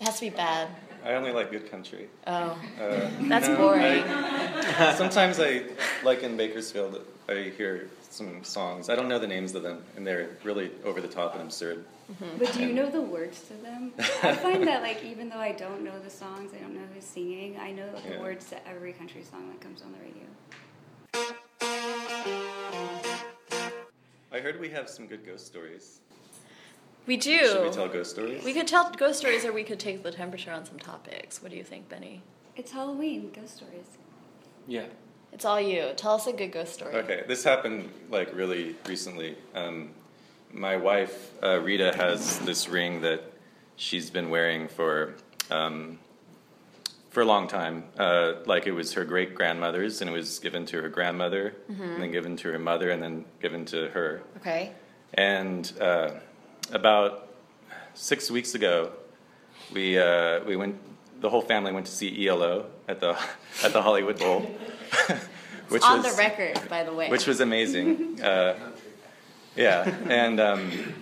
It 0.00 0.04
has 0.06 0.16
to 0.16 0.20
be 0.22 0.30
bad. 0.30 0.68
I 1.04 1.14
only 1.14 1.32
like 1.32 1.50
good 1.50 1.70
country. 1.70 2.08
Oh, 2.26 2.58
Uh, 2.80 3.10
That's 3.28 3.48
no, 3.48 3.56
boring. 3.56 4.02
I- 4.02 4.94
sometimes 4.96 5.38
I, 5.38 5.64
like 6.02 6.22
in 6.22 6.36
Bakersfield, 6.36 7.04
I 7.28 7.52
hear 7.56 7.88
some 8.10 8.42
songs. 8.44 8.88
I 8.88 8.96
don't 8.96 9.08
know 9.08 9.18
the 9.18 9.26
names 9.26 9.54
of 9.54 9.62
them, 9.62 9.82
and 9.96 10.06
they're 10.06 10.30
really 10.42 10.70
over 10.84 11.00
the 11.00 11.08
top 11.08 11.34
and 11.34 11.42
absurd. 11.42 11.84
But 12.38 12.52
do 12.54 12.60
you 12.66 12.72
know 12.72 12.90
the 12.90 13.00
words 13.00 13.40
to 13.48 13.54
them? 13.54 13.92
I 14.22 14.34
find 14.34 14.66
that 14.66 14.82
like 14.82 15.02
even 15.04 15.28
though 15.28 15.38
I 15.38 15.52
don't 15.52 15.82
know 15.82 15.98
the 16.00 16.10
songs, 16.10 16.52
I 16.54 16.58
don't 16.58 16.74
know 16.74 16.86
who's 16.94 17.04
singing, 17.04 17.58
I 17.58 17.70
know 17.72 17.88
the 17.92 18.10
Yeah. 18.14 18.20
words 18.20 18.48
to 18.50 18.68
every 18.68 18.92
country 18.92 19.22
song 19.22 19.48
that 19.50 19.60
comes 19.60 19.82
on 19.82 19.92
the 19.92 19.98
radio. 19.98 20.24
I 24.32 24.40
heard 24.40 24.58
we 24.60 24.68
have 24.70 24.88
some 24.88 25.06
good 25.06 25.24
ghost 25.24 25.46
stories. 25.46 26.00
We 27.06 27.16
do. 27.16 27.38
Should 27.46 27.62
we 27.64 27.70
tell 27.70 27.88
ghost 27.88 28.10
stories? 28.10 28.44
We 28.44 28.54
could 28.54 28.66
tell 28.66 28.90
ghost 28.90 29.18
stories, 29.18 29.44
or 29.44 29.52
we 29.52 29.62
could 29.64 29.78
take 29.78 30.02
the 30.02 30.10
temperature 30.10 30.52
on 30.52 30.64
some 30.64 30.78
topics. 30.78 31.42
What 31.42 31.50
do 31.50 31.56
you 31.56 31.64
think, 31.64 31.88
Benny? 31.88 32.22
It's 32.56 32.72
Halloween, 32.72 33.30
ghost 33.34 33.56
stories. 33.56 33.98
Yeah. 34.66 34.84
It's 35.32 35.44
all 35.44 35.60
you. 35.60 35.90
Tell 35.96 36.12
us 36.14 36.26
a 36.26 36.32
good 36.32 36.52
ghost 36.52 36.72
story. 36.72 36.94
Okay, 36.94 37.24
this 37.26 37.42
happened 37.42 37.90
like 38.08 38.34
really 38.34 38.76
recently. 38.86 39.36
Um, 39.54 39.90
my 40.52 40.76
wife 40.76 41.32
uh, 41.42 41.58
Rita 41.60 41.92
has 41.96 42.38
this 42.40 42.68
ring 42.68 43.00
that 43.00 43.32
she's 43.74 44.10
been 44.10 44.30
wearing 44.30 44.68
for 44.68 45.14
um, 45.50 45.98
for 47.10 47.22
a 47.22 47.24
long 47.24 47.48
time. 47.48 47.84
Uh, 47.98 48.34
like 48.46 48.68
it 48.68 48.72
was 48.72 48.92
her 48.92 49.04
great 49.04 49.34
grandmother's, 49.34 50.00
and 50.00 50.08
it 50.08 50.12
was 50.12 50.38
given 50.38 50.64
to 50.66 50.80
her 50.80 50.88
grandmother, 50.88 51.56
and 51.68 52.00
then 52.00 52.12
given 52.12 52.36
to 52.36 52.52
her 52.52 52.58
mother, 52.58 52.90
and 52.90 53.02
then 53.02 53.24
given 53.42 53.64
to 53.66 53.88
her. 53.88 54.22
Okay. 54.36 54.72
And 55.14 55.72
uh, 55.80 56.10
about 56.72 57.28
six 57.94 58.30
weeks 58.30 58.54
ago, 58.54 58.90
we 59.72 59.98
uh, 59.98 60.40
we 60.44 60.56
went. 60.56 60.76
The 61.20 61.30
whole 61.30 61.42
family 61.42 61.72
went 61.72 61.86
to 61.86 61.92
see 61.92 62.26
ELO 62.28 62.66
at 62.88 63.00
the 63.00 63.16
at 63.62 63.72
the 63.72 63.80
Hollywood 63.82 64.18
Bowl, 64.18 64.40
which 65.68 65.82
on 65.82 66.02
was 66.02 66.12
the 66.14 66.18
record, 66.18 66.60
by 66.68 66.84
the 66.84 66.92
way. 66.92 67.08
which 67.08 67.26
was 67.26 67.40
amazing. 67.40 68.20
Uh, 68.24 68.54
yeah, 69.56 69.88
and 70.08 70.40
um, 70.40 70.94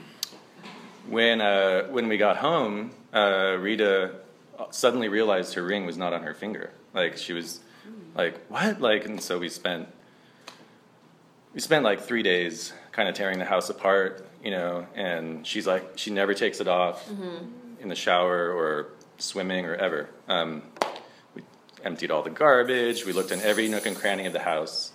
when 1.09 1.40
uh, 1.40 1.85
when 1.85 2.09
we 2.09 2.19
got 2.19 2.37
home, 2.37 2.90
uh, 3.14 3.57
Rita 3.59 4.16
suddenly 4.71 5.09
realized 5.09 5.54
her 5.54 5.62
ring 5.62 5.87
was 5.87 5.97
not 5.97 6.12
on 6.12 6.23
her 6.23 6.35
finger. 6.35 6.71
Like 6.92 7.16
she 7.16 7.33
was 7.33 7.61
like, 8.14 8.38
"What?" 8.49 8.81
Like, 8.81 9.07
and 9.07 9.23
so 9.23 9.38
we 9.38 9.49
spent 9.49 9.88
we 11.54 11.61
spent 11.61 11.85
like 11.85 12.00
three 12.00 12.23
days 12.23 12.73
kind 12.92 13.09
of 13.09 13.14
tearing 13.14 13.38
the 13.38 13.44
house 13.44 13.71
apart, 13.71 14.26
you 14.42 14.50
know. 14.50 14.87
And 14.94 15.47
she's 15.47 15.66
like, 15.66 15.92
she 15.97 16.11
never 16.11 16.35
takes 16.35 16.61
it 16.61 16.68
off 16.68 17.09
in 17.80 17.88
the 17.88 17.94
shower 17.94 18.50
or 18.50 18.88
swimming 19.18 19.66
or 19.66 19.75
ever. 19.75 20.09
Um, 20.28 20.62
we 21.35 21.42
emptied 21.85 22.11
all 22.11 22.23
the 22.23 22.30
garbage. 22.30 23.04
We 23.04 23.12
looked 23.12 23.32
in 23.32 23.40
every 23.40 23.68
nook 23.68 23.87
and 23.87 23.97
cranny 23.97 24.26
of 24.26 24.32
the 24.32 24.40
house. 24.40 24.92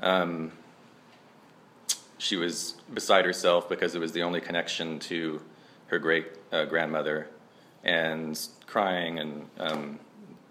Um, 0.00 0.52
she 2.18 2.36
was 2.36 2.74
beside 2.92 3.24
herself 3.24 3.68
because 3.68 3.94
it 3.94 3.98
was 3.98 4.12
the 4.12 4.22
only 4.22 4.40
connection 4.40 4.98
to 5.00 5.40
her 5.86 5.98
great 5.98 6.26
uh, 6.52 6.64
grandmother, 6.64 7.28
and 7.84 8.38
crying 8.66 9.18
and 9.18 9.48
um, 9.58 9.98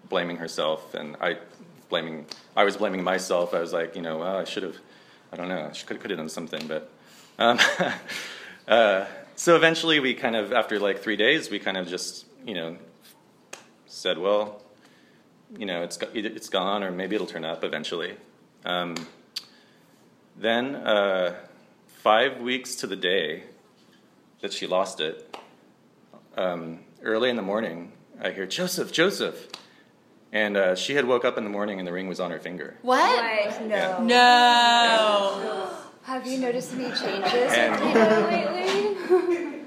blaming 0.08 0.36
herself. 0.36 0.94
And 0.94 1.16
I 1.20 1.38
blaming, 1.88 2.26
I 2.56 2.64
was 2.64 2.76
blaming 2.76 3.02
myself. 3.02 3.52
I 3.54 3.60
was 3.60 3.72
like, 3.72 3.96
you 3.96 4.02
know, 4.02 4.18
well, 4.18 4.36
I 4.38 4.44
should 4.44 4.62
have, 4.62 4.76
I 5.32 5.36
don't 5.36 5.48
know, 5.48 5.70
She 5.72 5.86
could 5.86 6.00
could 6.00 6.10
have 6.10 6.18
done 6.18 6.28
something, 6.28 6.66
but. 6.66 6.90
Um, 7.38 7.58
uh, 8.68 9.06
so 9.34 9.56
eventually, 9.56 9.98
we 9.98 10.14
kind 10.14 10.36
of, 10.36 10.52
after 10.52 10.78
like 10.78 11.00
three 11.00 11.16
days, 11.16 11.50
we 11.50 11.58
kind 11.58 11.76
of 11.76 11.88
just, 11.88 12.26
you 12.46 12.54
know, 12.54 12.76
said, 13.86 14.18
well, 14.18 14.62
you 15.58 15.66
know, 15.66 15.82
it's, 15.82 15.98
it's 16.14 16.48
gone 16.48 16.82
or 16.82 16.90
maybe 16.90 17.14
it'll 17.14 17.26
turn 17.26 17.44
up 17.44 17.64
eventually. 17.64 18.16
Um, 18.64 18.94
then, 20.36 20.76
uh, 20.76 21.34
five 22.02 22.40
weeks 22.40 22.76
to 22.76 22.86
the 22.86 22.96
day 22.96 23.44
that 24.40 24.52
she 24.52 24.66
lost 24.66 25.00
it, 25.00 25.36
um, 26.36 26.80
early 27.02 27.30
in 27.30 27.36
the 27.36 27.42
morning, 27.42 27.92
I 28.20 28.30
hear, 28.30 28.46
Joseph, 28.46 28.92
Joseph. 28.92 29.48
And 30.32 30.56
uh, 30.56 30.74
she 30.74 30.94
had 30.94 31.04
woke 31.04 31.26
up 31.26 31.36
in 31.36 31.44
the 31.44 31.50
morning 31.50 31.78
and 31.78 31.86
the 31.86 31.92
ring 31.92 32.08
was 32.08 32.18
on 32.18 32.30
her 32.30 32.38
finger. 32.38 32.76
what? 32.82 32.98
What? 33.46 33.66
No. 33.66 34.02
No. 34.02 35.21
Have 36.22 36.30
you 36.30 36.38
noticed 36.38 36.72
any 36.74 36.84
changes 36.84 37.52
And- 37.52 37.82
lately? 37.84 39.48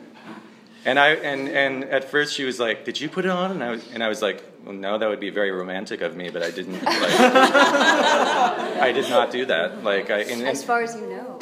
And 0.88 1.00
I 1.00 1.16
and, 1.16 1.50
and 1.50 1.84
at 1.86 2.12
first 2.12 2.36
she 2.36 2.44
was 2.44 2.60
like, 2.60 2.86
"Did 2.86 3.02
you 3.02 3.10
put 3.10 3.26
it 3.26 3.32
on?" 3.32 3.50
And 3.50 3.64
I 3.64 3.72
was 3.72 3.92
and 3.92 4.04
I 4.04 4.08
was 4.08 4.22
like, 4.22 4.44
well, 4.64 4.76
"No, 4.76 5.00
that 5.00 5.10
would 5.10 5.20
be 5.20 5.32
very 5.32 5.50
romantic 5.50 6.02
of 6.02 6.16
me, 6.16 6.30
but 6.30 6.44
I 6.44 6.52
didn't. 6.52 6.74
Like, 6.84 6.86
I 7.20 8.92
did 8.94 9.10
not 9.10 9.32
do 9.32 9.48
that. 9.48 9.84
Like 9.84 10.12
I 10.12 10.20
and, 10.20 10.42
and- 10.42 10.48
as 10.48 10.64
far 10.64 10.84
as 10.84 10.96
you 10.96 11.08
know. 11.10 11.40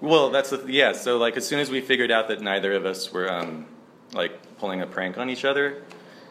Well, 0.00 0.30
that's 0.30 0.50
the, 0.50 0.64
yeah. 0.66 0.90
So 0.90 1.18
like 1.18 1.36
as 1.36 1.46
soon 1.46 1.60
as 1.60 1.70
we 1.70 1.82
figured 1.82 2.10
out 2.10 2.26
that 2.28 2.40
neither 2.40 2.72
of 2.72 2.84
us 2.84 3.12
were 3.12 3.32
um, 3.32 3.66
like 4.12 4.32
pulling 4.58 4.82
a 4.82 4.86
prank 4.88 5.18
on 5.18 5.30
each 5.30 5.44
other, 5.44 5.84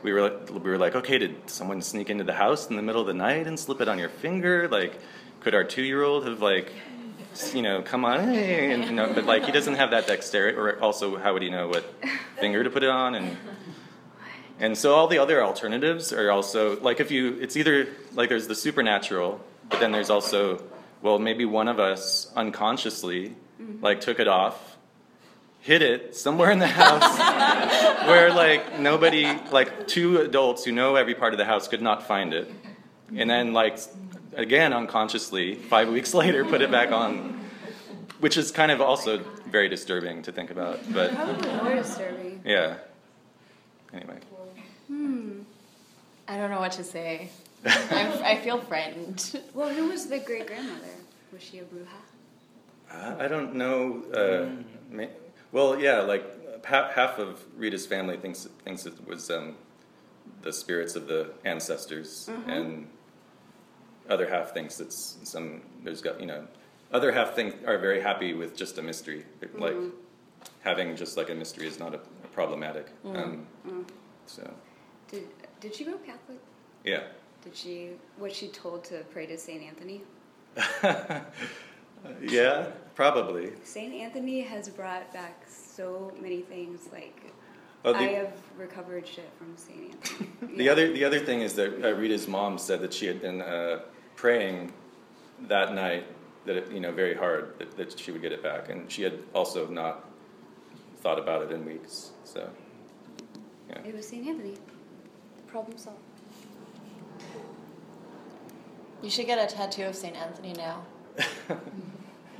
we 0.04 0.12
were 0.12 0.22
like, 0.24 0.50
we 0.52 0.70
were 0.70 0.78
like, 0.78 0.96
okay, 0.98 1.18
did 1.18 1.50
someone 1.50 1.82
sneak 1.82 2.10
into 2.10 2.26
the 2.26 2.34
house 2.34 2.68
in 2.70 2.76
the 2.76 2.82
middle 2.84 3.00
of 3.00 3.08
the 3.08 3.14
night 3.14 3.48
and 3.48 3.58
slip 3.58 3.80
it 3.80 3.88
on 3.88 3.98
your 3.98 4.10
finger? 4.10 4.68
Like, 4.68 5.00
could 5.40 5.56
our 5.56 5.64
two 5.64 5.84
year 5.84 6.04
old 6.04 6.28
have 6.28 6.42
like, 6.42 6.74
you 7.54 7.62
know, 7.62 7.82
come 7.82 8.06
on, 8.06 8.28
hey, 8.28 8.72
and, 8.74 8.86
you 8.86 8.92
know, 9.00 9.12
but 9.14 9.26
like 9.26 9.46
he 9.46 9.52
doesn't 9.52 9.76
have 9.76 9.92
that 9.92 10.08
dexterity, 10.08 10.58
or 10.58 10.80
also 10.80 11.18
how 11.18 11.34
would 11.34 11.42
he 11.42 11.50
know 11.50 11.68
what 11.68 11.84
finger 12.40 12.64
to 12.64 12.70
put 12.70 12.84
it 12.84 12.90
on 12.90 13.16
and. 13.16 13.38
And 14.60 14.78
so 14.78 14.94
all 14.94 15.08
the 15.08 15.18
other 15.18 15.44
alternatives 15.44 16.14
are 16.14 16.32
also 16.32 16.80
like 16.80 17.00
if 17.00 17.12
you 17.12 17.38
it's 17.42 17.58
either 17.58 17.88
like 18.14 18.30
there's 18.30 18.48
the 18.48 18.56
supernatural, 18.56 19.42
but 19.68 19.80
then 19.80 19.92
there's 19.92 20.12
also 20.12 20.64
well 21.02 21.18
maybe 21.20 21.44
one 21.44 21.68
of 21.68 21.80
us 21.80 22.32
unconsciously 22.36 23.36
mm-hmm. 23.60 23.84
like 23.84 24.00
took 24.00 24.20
it 24.20 24.28
off, 24.28 24.78
hid 25.60 25.82
it 25.82 26.16
somewhere 26.16 26.52
in 26.52 26.60
the 26.60 26.68
house 26.68 27.18
where 28.08 28.32
like 28.32 28.80
nobody 28.80 29.26
like 29.52 29.88
two 29.88 30.20
adults 30.20 30.64
who 30.66 30.72
know 30.72 30.96
every 30.96 31.16
part 31.16 31.34
of 31.34 31.40
the 31.40 31.46
house 31.46 31.68
could 31.68 31.82
not 31.82 32.08
find 32.08 32.34
it. 32.34 32.50
And 33.16 33.30
then 33.30 33.54
like 33.54 33.80
again 34.36 34.74
unconsciously 34.74 35.56
5 35.56 35.90
weeks 35.90 36.14
later 36.22 36.44
put 36.46 36.62
it 36.62 36.72
back 36.72 36.92
on 36.92 37.40
which 38.20 38.38
is 38.38 38.52
kind 38.52 38.72
of 38.72 38.80
also 38.80 39.18
very 39.50 39.68
disturbing 39.68 40.22
to 40.22 40.32
think 40.32 40.50
about. 40.50 40.80
But 40.94 41.14
Probably 41.14 41.52
more 41.56 41.76
disturbing. 41.76 42.42
yeah. 42.46 42.76
Anyway. 43.94 44.18
hmm 44.88 45.42
I 46.30 46.38
don't 46.38 46.50
know 46.50 46.62
what 46.62 46.72
to 46.74 46.86
say. 46.86 47.30
I'm, 47.66 48.24
I 48.24 48.38
feel 48.38 48.62
frightened. 48.62 49.42
Well, 49.54 49.68
who 49.70 49.90
was 49.90 50.06
the 50.08 50.20
great 50.20 50.48
grandmother? 50.48 50.88
Was 51.34 51.44
she 51.44 51.60
a 51.60 51.64
bruja? 51.64 51.88
Uh, 52.90 53.16
I 53.20 53.28
don't 53.28 53.56
know. 53.56 54.04
Uh, 54.14 54.46
ma- 54.90 55.14
well, 55.52 55.78
yeah, 55.78 56.00
like 56.00 56.64
half, 56.66 56.92
half 56.92 57.20
of 57.20 57.44
Rita's 57.58 57.86
family 57.86 58.16
thinks 58.16 58.48
thinks 58.64 58.86
it 58.86 59.06
was 59.06 59.30
um, 59.30 59.56
the 60.44 60.54
spirits 60.54 60.96
of 60.96 61.08
the 61.08 61.32
ancestors, 61.44 62.30
and 62.48 62.88
other 64.10 64.28
half 64.30 64.54
thinks 64.54 64.80
it's 64.80 65.18
some. 65.24 65.62
There's 65.84 66.02
got 66.02 66.20
you 66.20 66.26
know, 66.26 66.48
other 66.92 67.12
half 67.12 67.36
think 67.36 67.56
are 67.68 67.78
very 67.78 68.02
happy 68.02 68.34
with 68.34 68.56
just 68.56 68.78
a 68.78 68.82
mystery. 68.82 69.26
Like 69.56 69.76
having 70.62 70.96
just 70.96 71.18
like 71.18 71.30
a 71.30 71.36
mystery 71.36 71.68
is 71.68 71.80
not 71.80 71.94
a, 71.94 71.98
a 71.98 72.28
problematic. 72.34 72.88
Um, 73.06 73.46
so 74.26 74.50
Did 75.10 75.28
Did 75.60 75.76
she 75.76 75.84
go 75.86 75.94
Catholic? 75.98 76.40
yeah. 76.84 77.04
Did 77.44 77.56
she 77.56 77.90
was 78.18 78.34
she 78.36 78.48
told 78.50 78.84
to 78.86 79.00
pray 79.12 79.26
to 79.26 79.38
Saint 79.38 79.64
Anthony? 79.64 80.02
yeah, 82.22 82.68
probably. 82.96 83.52
Saint 83.64 83.94
Anthony 83.94 84.42
has 84.42 84.70
brought 84.70 85.12
back 85.14 85.44
so 85.48 86.12
many 86.22 86.42
things. 86.42 86.88
Like 86.92 87.18
Oh, 87.86 87.92
the- 87.92 88.00
I 88.00 88.14
have 88.14 88.34
recovered 88.58 89.06
shit 89.08 89.30
from 89.38 89.56
Saint 89.58 89.92
Anthony. 89.92 90.30
The 90.58 90.70
other 90.70 90.92
the 90.94 91.04
other 91.04 91.20
thing 91.20 91.42
is 91.42 91.54
that 91.56 91.84
uh, 91.84 91.94
Rita's 91.96 92.28
mom 92.28 92.58
said 92.58 92.82
that 92.82 92.94
she 92.94 93.08
had 93.08 93.22
been 93.22 93.42
uh, 93.42 93.80
praying 94.16 94.72
that 95.48 95.74
night 95.74 96.06
that 96.46 96.56
it, 96.56 96.72
you 96.72 96.80
know 96.80 96.92
very 96.92 97.16
hard 97.16 97.58
that, 97.60 97.76
that 97.78 98.00
she 98.00 98.12
would 98.12 98.22
get 98.22 98.32
it 98.32 98.44
back, 98.44 98.70
and 98.70 98.92
she 98.92 99.04
had 99.04 99.20
also 99.34 99.68
not 99.68 100.10
thought 100.98 101.20
about 101.20 101.42
it 101.44 101.52
in 101.52 101.66
weeks. 101.66 102.12
So 102.24 102.50
yeah, 103.70 103.80
It 103.86 103.96
was 103.96 104.08
Saint 104.08 104.28
Anthony. 104.28 104.56
Problem 105.48 105.78
solved. 105.78 106.00
You 109.04 109.10
should 109.10 109.26
get 109.26 109.38
a 109.38 109.54
tattoo 109.54 109.84
of 109.84 109.96
St. 109.96 110.16
Anthony 110.16 110.54
now. 110.54 110.86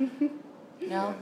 no? 0.80 1.14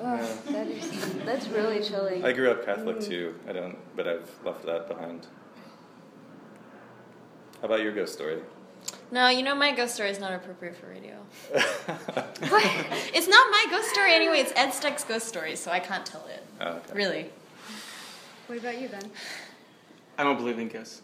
Oh, 0.00 0.40
that 0.50 0.66
is 0.66 1.14
that's 1.26 1.46
really 1.48 1.82
chilling. 1.82 2.24
I 2.24 2.32
grew 2.32 2.50
up 2.50 2.64
Catholic 2.64 2.96
mm. 2.96 3.06
too. 3.06 3.34
I 3.46 3.52
don't, 3.52 3.76
but 3.94 4.08
I've 4.08 4.30
left 4.44 4.64
that 4.64 4.88
behind. 4.88 5.26
How 7.60 7.66
about 7.66 7.82
your 7.82 7.92
ghost 7.92 8.14
story? 8.14 8.40
No, 9.10 9.28
you 9.28 9.42
know 9.42 9.54
my 9.54 9.72
ghost 9.74 9.94
story 9.94 10.10
is 10.10 10.20
not 10.20 10.32
appropriate 10.32 10.76
for 10.76 10.88
radio. 10.88 11.16
it's 11.54 13.28
not 13.28 13.50
my 13.50 13.66
ghost 13.70 13.88
story 13.90 14.12
anyway. 14.12 14.40
It's 14.40 14.52
Ed 14.54 14.70
Steck's 14.70 15.04
ghost 15.04 15.26
story, 15.26 15.56
so 15.56 15.70
I 15.70 15.80
can't 15.80 16.04
tell 16.04 16.26
it. 16.26 16.44
Oh, 16.60 16.72
okay. 16.72 16.92
Really. 16.94 17.30
What 18.46 18.58
about 18.58 18.80
you, 18.80 18.88
Ben? 18.88 19.10
I 20.18 20.24
don't 20.24 20.36
believe 20.36 20.58
in 20.58 20.68
ghosts. 20.68 21.02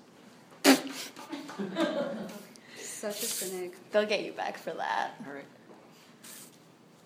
Such 2.76 3.22
a 3.22 3.26
cynic. 3.26 3.74
They'll 3.90 4.06
get 4.06 4.24
you 4.24 4.32
back 4.32 4.58
for 4.58 4.72
that. 4.72 5.14
All 5.26 5.32
right. 5.32 5.44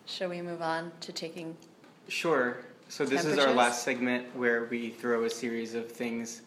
Shall 0.06 0.30
we 0.30 0.42
move 0.42 0.62
on 0.62 0.90
to 1.00 1.12
taking? 1.12 1.56
Sure. 2.08 2.56
So 2.88 3.04
this 3.04 3.24
is 3.24 3.38
our 3.38 3.52
last 3.52 3.84
segment 3.84 4.34
where 4.34 4.64
we 4.64 4.90
throw 4.90 5.24
a 5.24 5.30
series 5.30 5.74
of 5.74 5.90
things. 5.92 6.42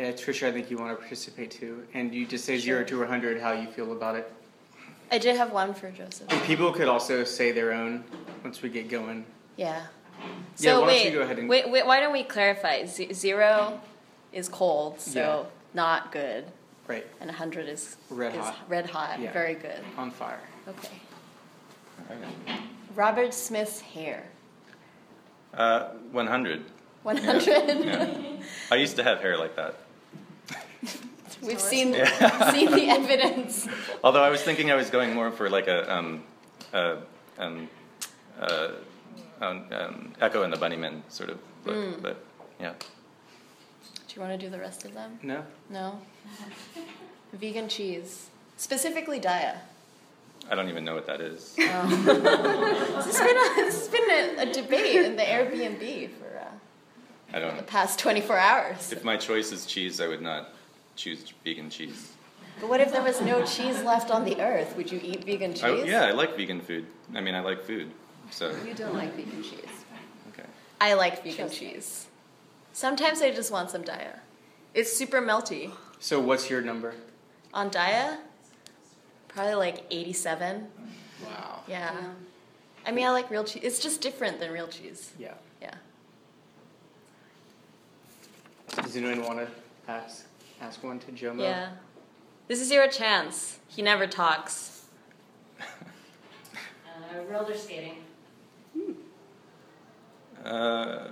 Uh, 0.00 0.04
Trisha, 0.12 0.46
I 0.48 0.52
think 0.52 0.70
you 0.70 0.78
want 0.78 0.92
to 0.92 0.96
participate 0.96 1.50
too, 1.50 1.86
and 1.92 2.14
you 2.14 2.24
just 2.26 2.46
say 2.46 2.56
zero 2.56 2.82
to 2.84 2.98
100 3.00 3.38
how 3.38 3.52
you 3.52 3.68
feel 3.68 3.92
about 3.92 4.16
it. 4.16 4.32
I 5.12 5.18
did 5.18 5.36
have 5.36 5.52
one 5.52 5.74
for 5.74 5.90
Joseph. 5.90 6.26
And 6.30 6.42
people 6.44 6.72
could 6.72 6.88
also 6.88 7.22
say 7.22 7.52
their 7.52 7.72
own 7.72 8.04
once 8.42 8.62
we 8.62 8.70
get 8.70 8.88
going. 8.88 9.26
Yeah. 9.58 9.82
Yeah, 10.18 10.26
So 10.54 10.72
why 10.72 10.78
don't 10.80 10.86
wait, 10.86 11.04
you 11.04 11.10
go 11.18 11.20
ahead 11.22 11.38
and- 11.38 11.48
wait, 11.50 11.68
wait, 11.70 11.84
why 11.86 12.00
don't 12.00 12.12
we 12.14 12.22
clarify? 12.24 12.86
Z- 12.86 13.12
zero 13.12 13.78
is 14.32 14.48
cold, 14.48 15.00
so 15.00 15.20
Yeah. 15.20 15.50
not 15.74 16.12
good, 16.12 16.44
Right. 16.86 17.06
and 17.20 17.30
hundred 17.30 17.68
is 17.68 17.96
Red 18.08 18.34
is 18.34 18.40
hot. 18.40 18.56
red 18.68 18.88
hot, 18.88 19.20
Yeah. 19.20 19.32
very 19.32 19.54
good. 19.54 19.80
On 19.98 20.10
fire. 20.10 20.40
Okay. 20.66 20.88
Okay. 22.10 22.58
Robert 22.94 23.34
Smith's 23.34 23.80
hair, 23.80 24.24
Uh, 25.52 25.88
100. 26.10 26.64
one 27.02 27.16
hundred. 27.18 27.84
Yeah. 27.84 28.14
I 28.70 28.76
used 28.76 28.96
to 28.96 29.02
have 29.02 29.20
hair 29.20 29.36
like 29.36 29.56
that. 29.56 29.74
We've 31.42 31.60
seen 31.60 31.94
Yeah. 31.94 32.50
seen 32.52 32.70
the 32.70 32.88
evidence. 32.90 33.66
Although 34.04 34.22
I 34.22 34.30
was 34.30 34.42
thinking 34.42 34.70
I 34.70 34.74
was 34.74 34.90
going 34.90 35.14
more 35.14 35.30
for 35.30 35.48
like 35.48 35.68
a 35.68 35.90
um, 35.94 36.22
uh, 36.72 36.96
um, 37.38 37.68
uh, 38.40 38.68
um, 39.40 39.64
um, 39.72 40.12
Echo 40.20 40.42
and 40.42 40.52
the 40.52 40.56
Bunnymen 40.58 41.02
sort 41.08 41.30
of 41.30 41.38
look, 41.64 41.76
Mm. 41.76 42.02
but 42.02 42.22
yeah. 42.60 42.72
Do 42.78 44.14
you 44.16 44.20
want 44.20 44.38
to 44.38 44.44
do 44.46 44.50
the 44.50 44.58
rest 44.58 44.84
of 44.84 44.92
them? 44.92 45.18
No? 45.22 45.44
No. 45.70 45.98
Vegan 47.32 47.68
cheese, 47.68 48.28
specifically 48.56 49.20
Daiya. 49.20 49.56
I 50.50 50.54
don't 50.56 50.68
even 50.68 50.84
know 50.84 50.94
what 50.94 51.06
that 51.06 51.20
is. 51.20 51.54
This 51.54 51.66
has 51.66 53.18
been 53.20 53.36
a, 53.36 53.54
this 53.56 53.78
has 53.78 53.88
been 53.88 54.10
a, 54.10 54.42
a 54.42 54.52
debate 54.52 54.96
in 55.06 55.16
the 55.16 55.22
Airbnb 55.22 56.10
for 56.18 56.38
uh, 56.38 56.44
I 57.32 57.38
don't 57.38 57.54
the 57.54 57.60
know. 57.62 57.66
past 57.68 57.98
twenty 58.00 58.20
four 58.20 58.36
hours. 58.38 58.90
If 58.92 59.04
my 59.04 59.16
choice 59.16 59.52
is 59.52 59.64
cheese, 59.64 60.00
I 60.00 60.08
would 60.08 60.22
not 60.22 60.48
choose 61.00 61.32
vegan 61.44 61.70
cheese. 61.70 62.12
But 62.60 62.68
what 62.68 62.80
if 62.80 62.92
there 62.92 63.02
was 63.02 63.20
no 63.22 63.44
cheese 63.46 63.82
left 63.82 64.10
on 64.10 64.24
the 64.24 64.38
earth? 64.40 64.76
Would 64.76 64.92
you 64.92 65.00
eat 65.02 65.24
vegan 65.24 65.54
cheese? 65.54 65.64
I, 65.64 65.82
yeah, 65.84 66.04
I 66.04 66.10
like 66.10 66.36
vegan 66.36 66.60
food. 66.60 66.86
I 67.14 67.20
mean, 67.20 67.34
I 67.34 67.40
like 67.40 67.64
food. 67.64 67.90
So, 68.30 68.54
You 68.66 68.74
don't 68.74 68.94
like 68.94 69.14
vegan 69.16 69.42
cheese. 69.42 69.74
okay. 70.30 70.48
I 70.80 70.92
like 70.94 71.22
vegan 71.24 71.48
Trust 71.48 71.60
me. 71.60 71.72
cheese. 71.72 72.06
Sometimes 72.72 73.22
I 73.22 73.30
just 73.30 73.50
want 73.50 73.70
some 73.70 73.82
Daiya. 73.82 74.18
It's 74.74 74.92
super 74.94 75.20
melty. 75.22 75.72
So 75.98 76.20
what's 76.20 76.48
your 76.50 76.60
number? 76.60 76.94
On 77.54 77.70
Daiya, 77.70 78.18
probably 79.28 79.54
like 79.54 79.84
87. 79.90 80.68
Wow. 81.24 81.60
Yeah. 81.66 81.94
I 82.86 82.92
mean, 82.92 83.06
I 83.06 83.10
like 83.10 83.30
real 83.30 83.44
cheese. 83.44 83.62
It's 83.64 83.78
just 83.80 84.00
different 84.00 84.38
than 84.38 84.52
real 84.52 84.68
cheese. 84.68 85.12
Yeah. 85.18 85.34
Yeah. 85.60 85.74
Does 88.76 88.96
anyone 88.96 89.22
want 89.24 89.38
to 89.40 89.48
ask 89.90 90.26
ask 90.60 90.82
one 90.82 90.98
to 91.00 91.12
Jomo? 91.12 91.40
Yeah. 91.42 91.70
This 92.48 92.60
is 92.60 92.70
your 92.70 92.88
chance. 92.88 93.58
He 93.68 93.82
never 93.82 94.06
talks. 94.06 94.84
Uh, 95.60 97.22
roller 97.28 97.56
skating. 97.56 98.04
Uh, 100.44 101.08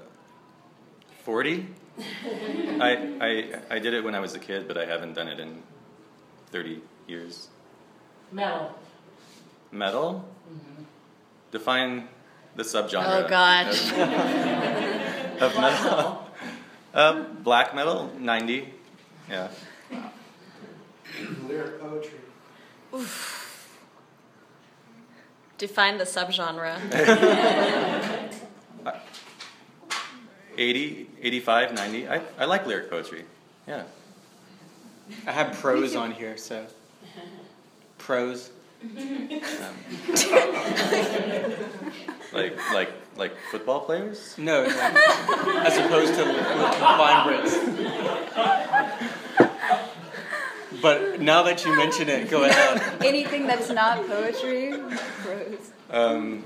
40? 1.22 1.66
I, 2.80 3.14
I, 3.20 3.54
I 3.70 3.78
did 3.78 3.94
it 3.94 4.04
when 4.04 4.14
I 4.14 4.20
was 4.20 4.34
a 4.34 4.38
kid, 4.38 4.68
but 4.68 4.76
I 4.78 4.87
haven't 4.87 5.14
done 5.14 5.28
it 5.28 5.40
in 5.40 5.62
30 6.50 6.80
years. 7.06 7.48
Metal. 8.32 8.74
Metal? 9.70 10.28
Define 11.50 12.08
the 12.56 12.62
subgenre. 12.62 13.24
Oh, 13.24 13.28
gosh. 13.28 13.92
Of, 15.38 15.52
of 15.54 15.61
metal. 15.61 16.26
Uh, 16.92 17.22
black 17.44 17.72
metal, 17.72 18.11
90. 18.18 18.74
Yeah. 19.28 19.48
Lyric 21.46 21.80
poetry. 21.80 22.18
Define 25.58 25.98
the 25.98 26.04
subgenre. 26.04 26.78
Uh, 28.86 28.92
80, 30.56 31.10
85, 31.20 31.74
90. 31.74 32.08
I, 32.08 32.22
I 32.38 32.44
like 32.44 32.64
lyric 32.64 32.88
poetry. 32.88 33.24
Yeah. 33.66 33.82
I 35.26 35.32
have 35.32 35.52
prose 35.58 35.96
on 35.96 36.12
here, 36.12 36.36
so 36.36 36.64
pros. 38.80 40.68
Like, 42.32 42.56
like, 42.72 42.90
like 43.16 43.32
football 43.50 43.80
players? 43.80 44.36
No, 44.38 44.64
no. 44.64 44.70
as 45.64 45.76
opposed 45.78 46.14
to 46.14 46.24
line 46.24 47.26
breaks. 47.26 47.58
But 50.80 51.20
now 51.20 51.42
that 51.42 51.64
you 51.64 51.74
mention 51.76 52.08
it, 52.08 52.30
go 52.30 52.44
ahead. 52.44 53.02
Anything 53.02 53.46
that's 53.46 53.70
not 53.70 54.06
poetry, 54.06 54.74
prose. 55.22 55.72
Um, 55.90 56.44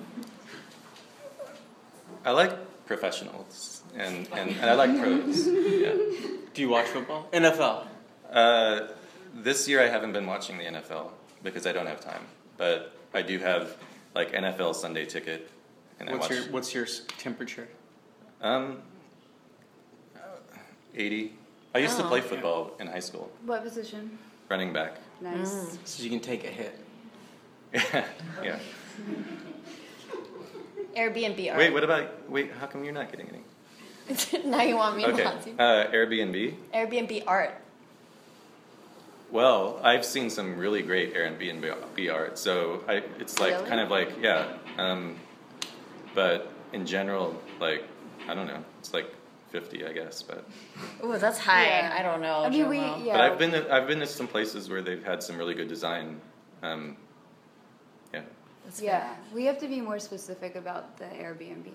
I 2.24 2.30
like 2.30 2.86
professionals, 2.86 3.82
and, 3.96 4.28
and, 4.32 4.50
and 4.50 4.70
I 4.70 4.74
like 4.74 4.98
pros. 4.98 5.46
Yeah. 5.46 5.94
Do 6.54 6.62
you 6.62 6.68
watch 6.68 6.86
football? 6.86 7.28
NFL. 7.32 7.86
Uh, 8.30 8.86
this 9.34 9.68
year 9.68 9.82
I 9.82 9.88
haven't 9.88 10.12
been 10.12 10.26
watching 10.26 10.58
the 10.58 10.64
NFL 10.64 11.10
because 11.42 11.66
I 11.66 11.72
don't 11.72 11.86
have 11.86 12.00
time, 12.00 12.22
but 12.56 12.92
I 13.14 13.22
do 13.22 13.38
have 13.38 13.76
like 14.14 14.32
NFL 14.32 14.74
Sunday 14.74 15.04
ticket, 15.04 15.50
and 16.00 16.10
What's 16.10 16.26
I 16.26 16.28
watch. 16.28 16.30
your 16.44 16.52
What's 16.52 16.74
your 16.74 16.86
temperature? 17.18 17.68
Um, 18.40 18.82
eighty. 20.94 21.34
I 21.74 21.78
used 21.78 21.96
to 21.96 22.04
Oh. 22.04 22.08
play 22.08 22.20
football 22.20 22.72
in 22.80 22.86
high 22.86 23.00
school, 23.00 23.30
What 23.46 23.64
position? 23.64 24.18
running 24.50 24.72
back. 24.74 24.98
Nice. 25.22 25.78
So 25.84 26.02
you 26.02 26.10
can 26.10 26.20
take 26.20 26.44
a 26.44 26.48
hit. 26.48 26.78
Yeah, 27.72 28.04
yeah. 28.42 28.58
Airbnb 30.96 31.48
art. 31.50 31.58
Wait, 31.58 31.72
what 31.72 31.84
about? 31.84 32.28
Wait, 32.30 32.50
how 32.60 32.66
come 32.66 32.84
you're 32.84 32.92
not 32.92 33.10
getting 33.10 33.28
any? 33.28 34.44
now 34.44 34.60
you 34.62 34.76
want 34.76 34.96
me 34.98 35.06
Okay, 35.06 35.24
not 35.24 35.42
to. 35.42 35.50
uh, 35.58 35.90
Airbnb. 35.90 36.54
Airbnb 36.74 37.24
art. 37.26 37.54
Well, 39.32 39.80
I've 39.82 40.04
seen 40.04 40.28
some 40.28 40.58
really 40.58 40.82
great 40.82 41.14
Airbnb 41.14 42.12
art, 42.12 42.38
so 42.38 42.84
I, 42.86 43.02
it's 43.18 43.40
like 43.40 43.54
Really? 43.54 43.66
kind 43.68 43.80
of 43.80 43.90
like 43.90 44.10
yeah. 44.20 44.58
Um, 44.76 45.16
but 46.14 46.52
in 46.74 46.84
general, 46.84 47.40
like 47.58 47.82
I 48.28 48.34
don't 48.34 48.46
know, 48.46 48.62
it's 48.78 48.92
like 48.92 49.10
fifty, 49.50 49.86
I 49.86 49.92
guess. 49.94 50.20
But 50.20 50.44
Ooh, 51.02 51.16
that's 51.16 51.38
high. 51.38 51.64
Yeah. 51.64 51.96
I 51.98 52.02
don't 52.02 52.20
know. 52.20 52.40
I 52.44 52.50
mean, 52.50 52.68
we 52.68 52.76
yeah. 52.78 53.12
but 53.12 53.20
I've 53.22 53.38
been 53.38 53.52
to, 53.52 53.72
I've 53.74 53.86
been 53.86 54.00
to 54.00 54.06
some 54.06 54.28
places 54.28 54.68
where 54.68 54.82
they've 54.82 55.02
had 55.02 55.22
some 55.22 55.38
really 55.38 55.54
good 55.54 55.68
design. 55.68 56.20
Um, 56.62 56.98
yeah, 58.12 58.20
That's 58.66 58.82
Yeah, 58.82 59.00
fair. 59.00 59.16
we 59.34 59.46
have 59.46 59.58
to 59.60 59.66
be 59.66 59.80
more 59.80 59.98
specific 59.98 60.56
about 60.56 60.98
the 60.98 61.06
Airbnb. 61.06 61.70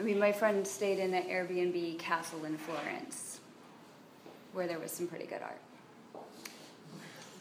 I 0.00 0.02
mean, 0.02 0.18
my 0.18 0.32
friend 0.32 0.66
stayed 0.66 0.98
in 0.98 1.14
an 1.14 1.22
Airbnb 1.28 2.00
castle 2.00 2.44
in 2.44 2.58
Florence, 2.58 3.38
where 4.52 4.66
there 4.66 4.80
was 4.80 4.90
some 4.90 5.06
pretty 5.06 5.26
good 5.26 5.40
art. 5.40 5.60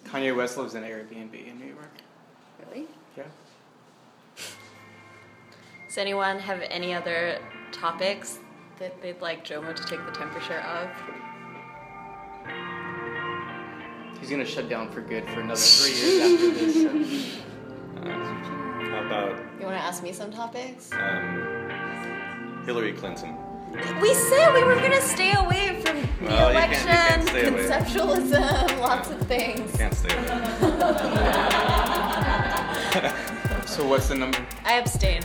Kanye 0.06 0.36
West 0.36 0.58
lives 0.58 0.76
in 0.76 0.84
Airbnb 0.84 1.34
in 1.48 1.60
New 1.60 1.68
York. 1.68 1.92
Really? 2.66 2.88
Yeah. 3.18 3.24
Does 5.88 5.98
anyone 5.98 6.40
have 6.40 6.62
any 6.70 6.94
other 6.94 7.40
topics 7.72 8.40
that 8.80 9.02
they'd 9.02 9.22
like 9.22 9.46
Jomo 9.46 9.76
to 9.76 9.84
take 9.86 10.04
the 10.06 10.12
temperature 10.12 10.60
of? 10.62 10.90
He's 14.20 14.30
gonna 14.30 14.46
shut 14.46 14.70
down 14.70 14.90
for 14.92 15.02
good 15.02 15.26
for 15.30 15.42
another 15.42 15.60
three 15.60 15.94
years 15.96 16.34
after 16.34 16.52
this. 16.52 16.76
So. 16.76 16.90
uh, 18.10 18.90
how 18.92 19.06
about 19.06 19.38
You 19.60 19.66
want 19.66 19.78
to 19.78 19.84
ask 19.84 20.04
me 20.04 20.14
some 20.14 20.32
topics? 20.32 20.92
um, 20.94 22.64
Hillary 22.66 22.94
Clinton? 22.94 23.36
We 24.02 24.14
said 24.14 24.54
we 24.54 24.64
were 24.64 24.76
going 24.76 24.92
to 24.92 25.02
stay 25.02 25.34
away 25.34 25.82
from 25.82 26.02
the 26.02 26.08
Well, 26.26 26.52
you 26.52 26.58
election, 26.58 26.88
can't- 26.88 27.24
you 27.26 27.32
can't 27.32 27.56
conceptualism, 27.56 28.80
lots 28.80 29.10
of 29.10 29.20
things. 29.28 29.76
Can't 29.78 29.94
stay 29.94 30.14
away. 30.14 30.26
so 33.66 33.88
what's 33.88 34.08
the 34.10 34.16
number? 34.16 34.40
I 34.66 34.74
abstain. 34.80 35.22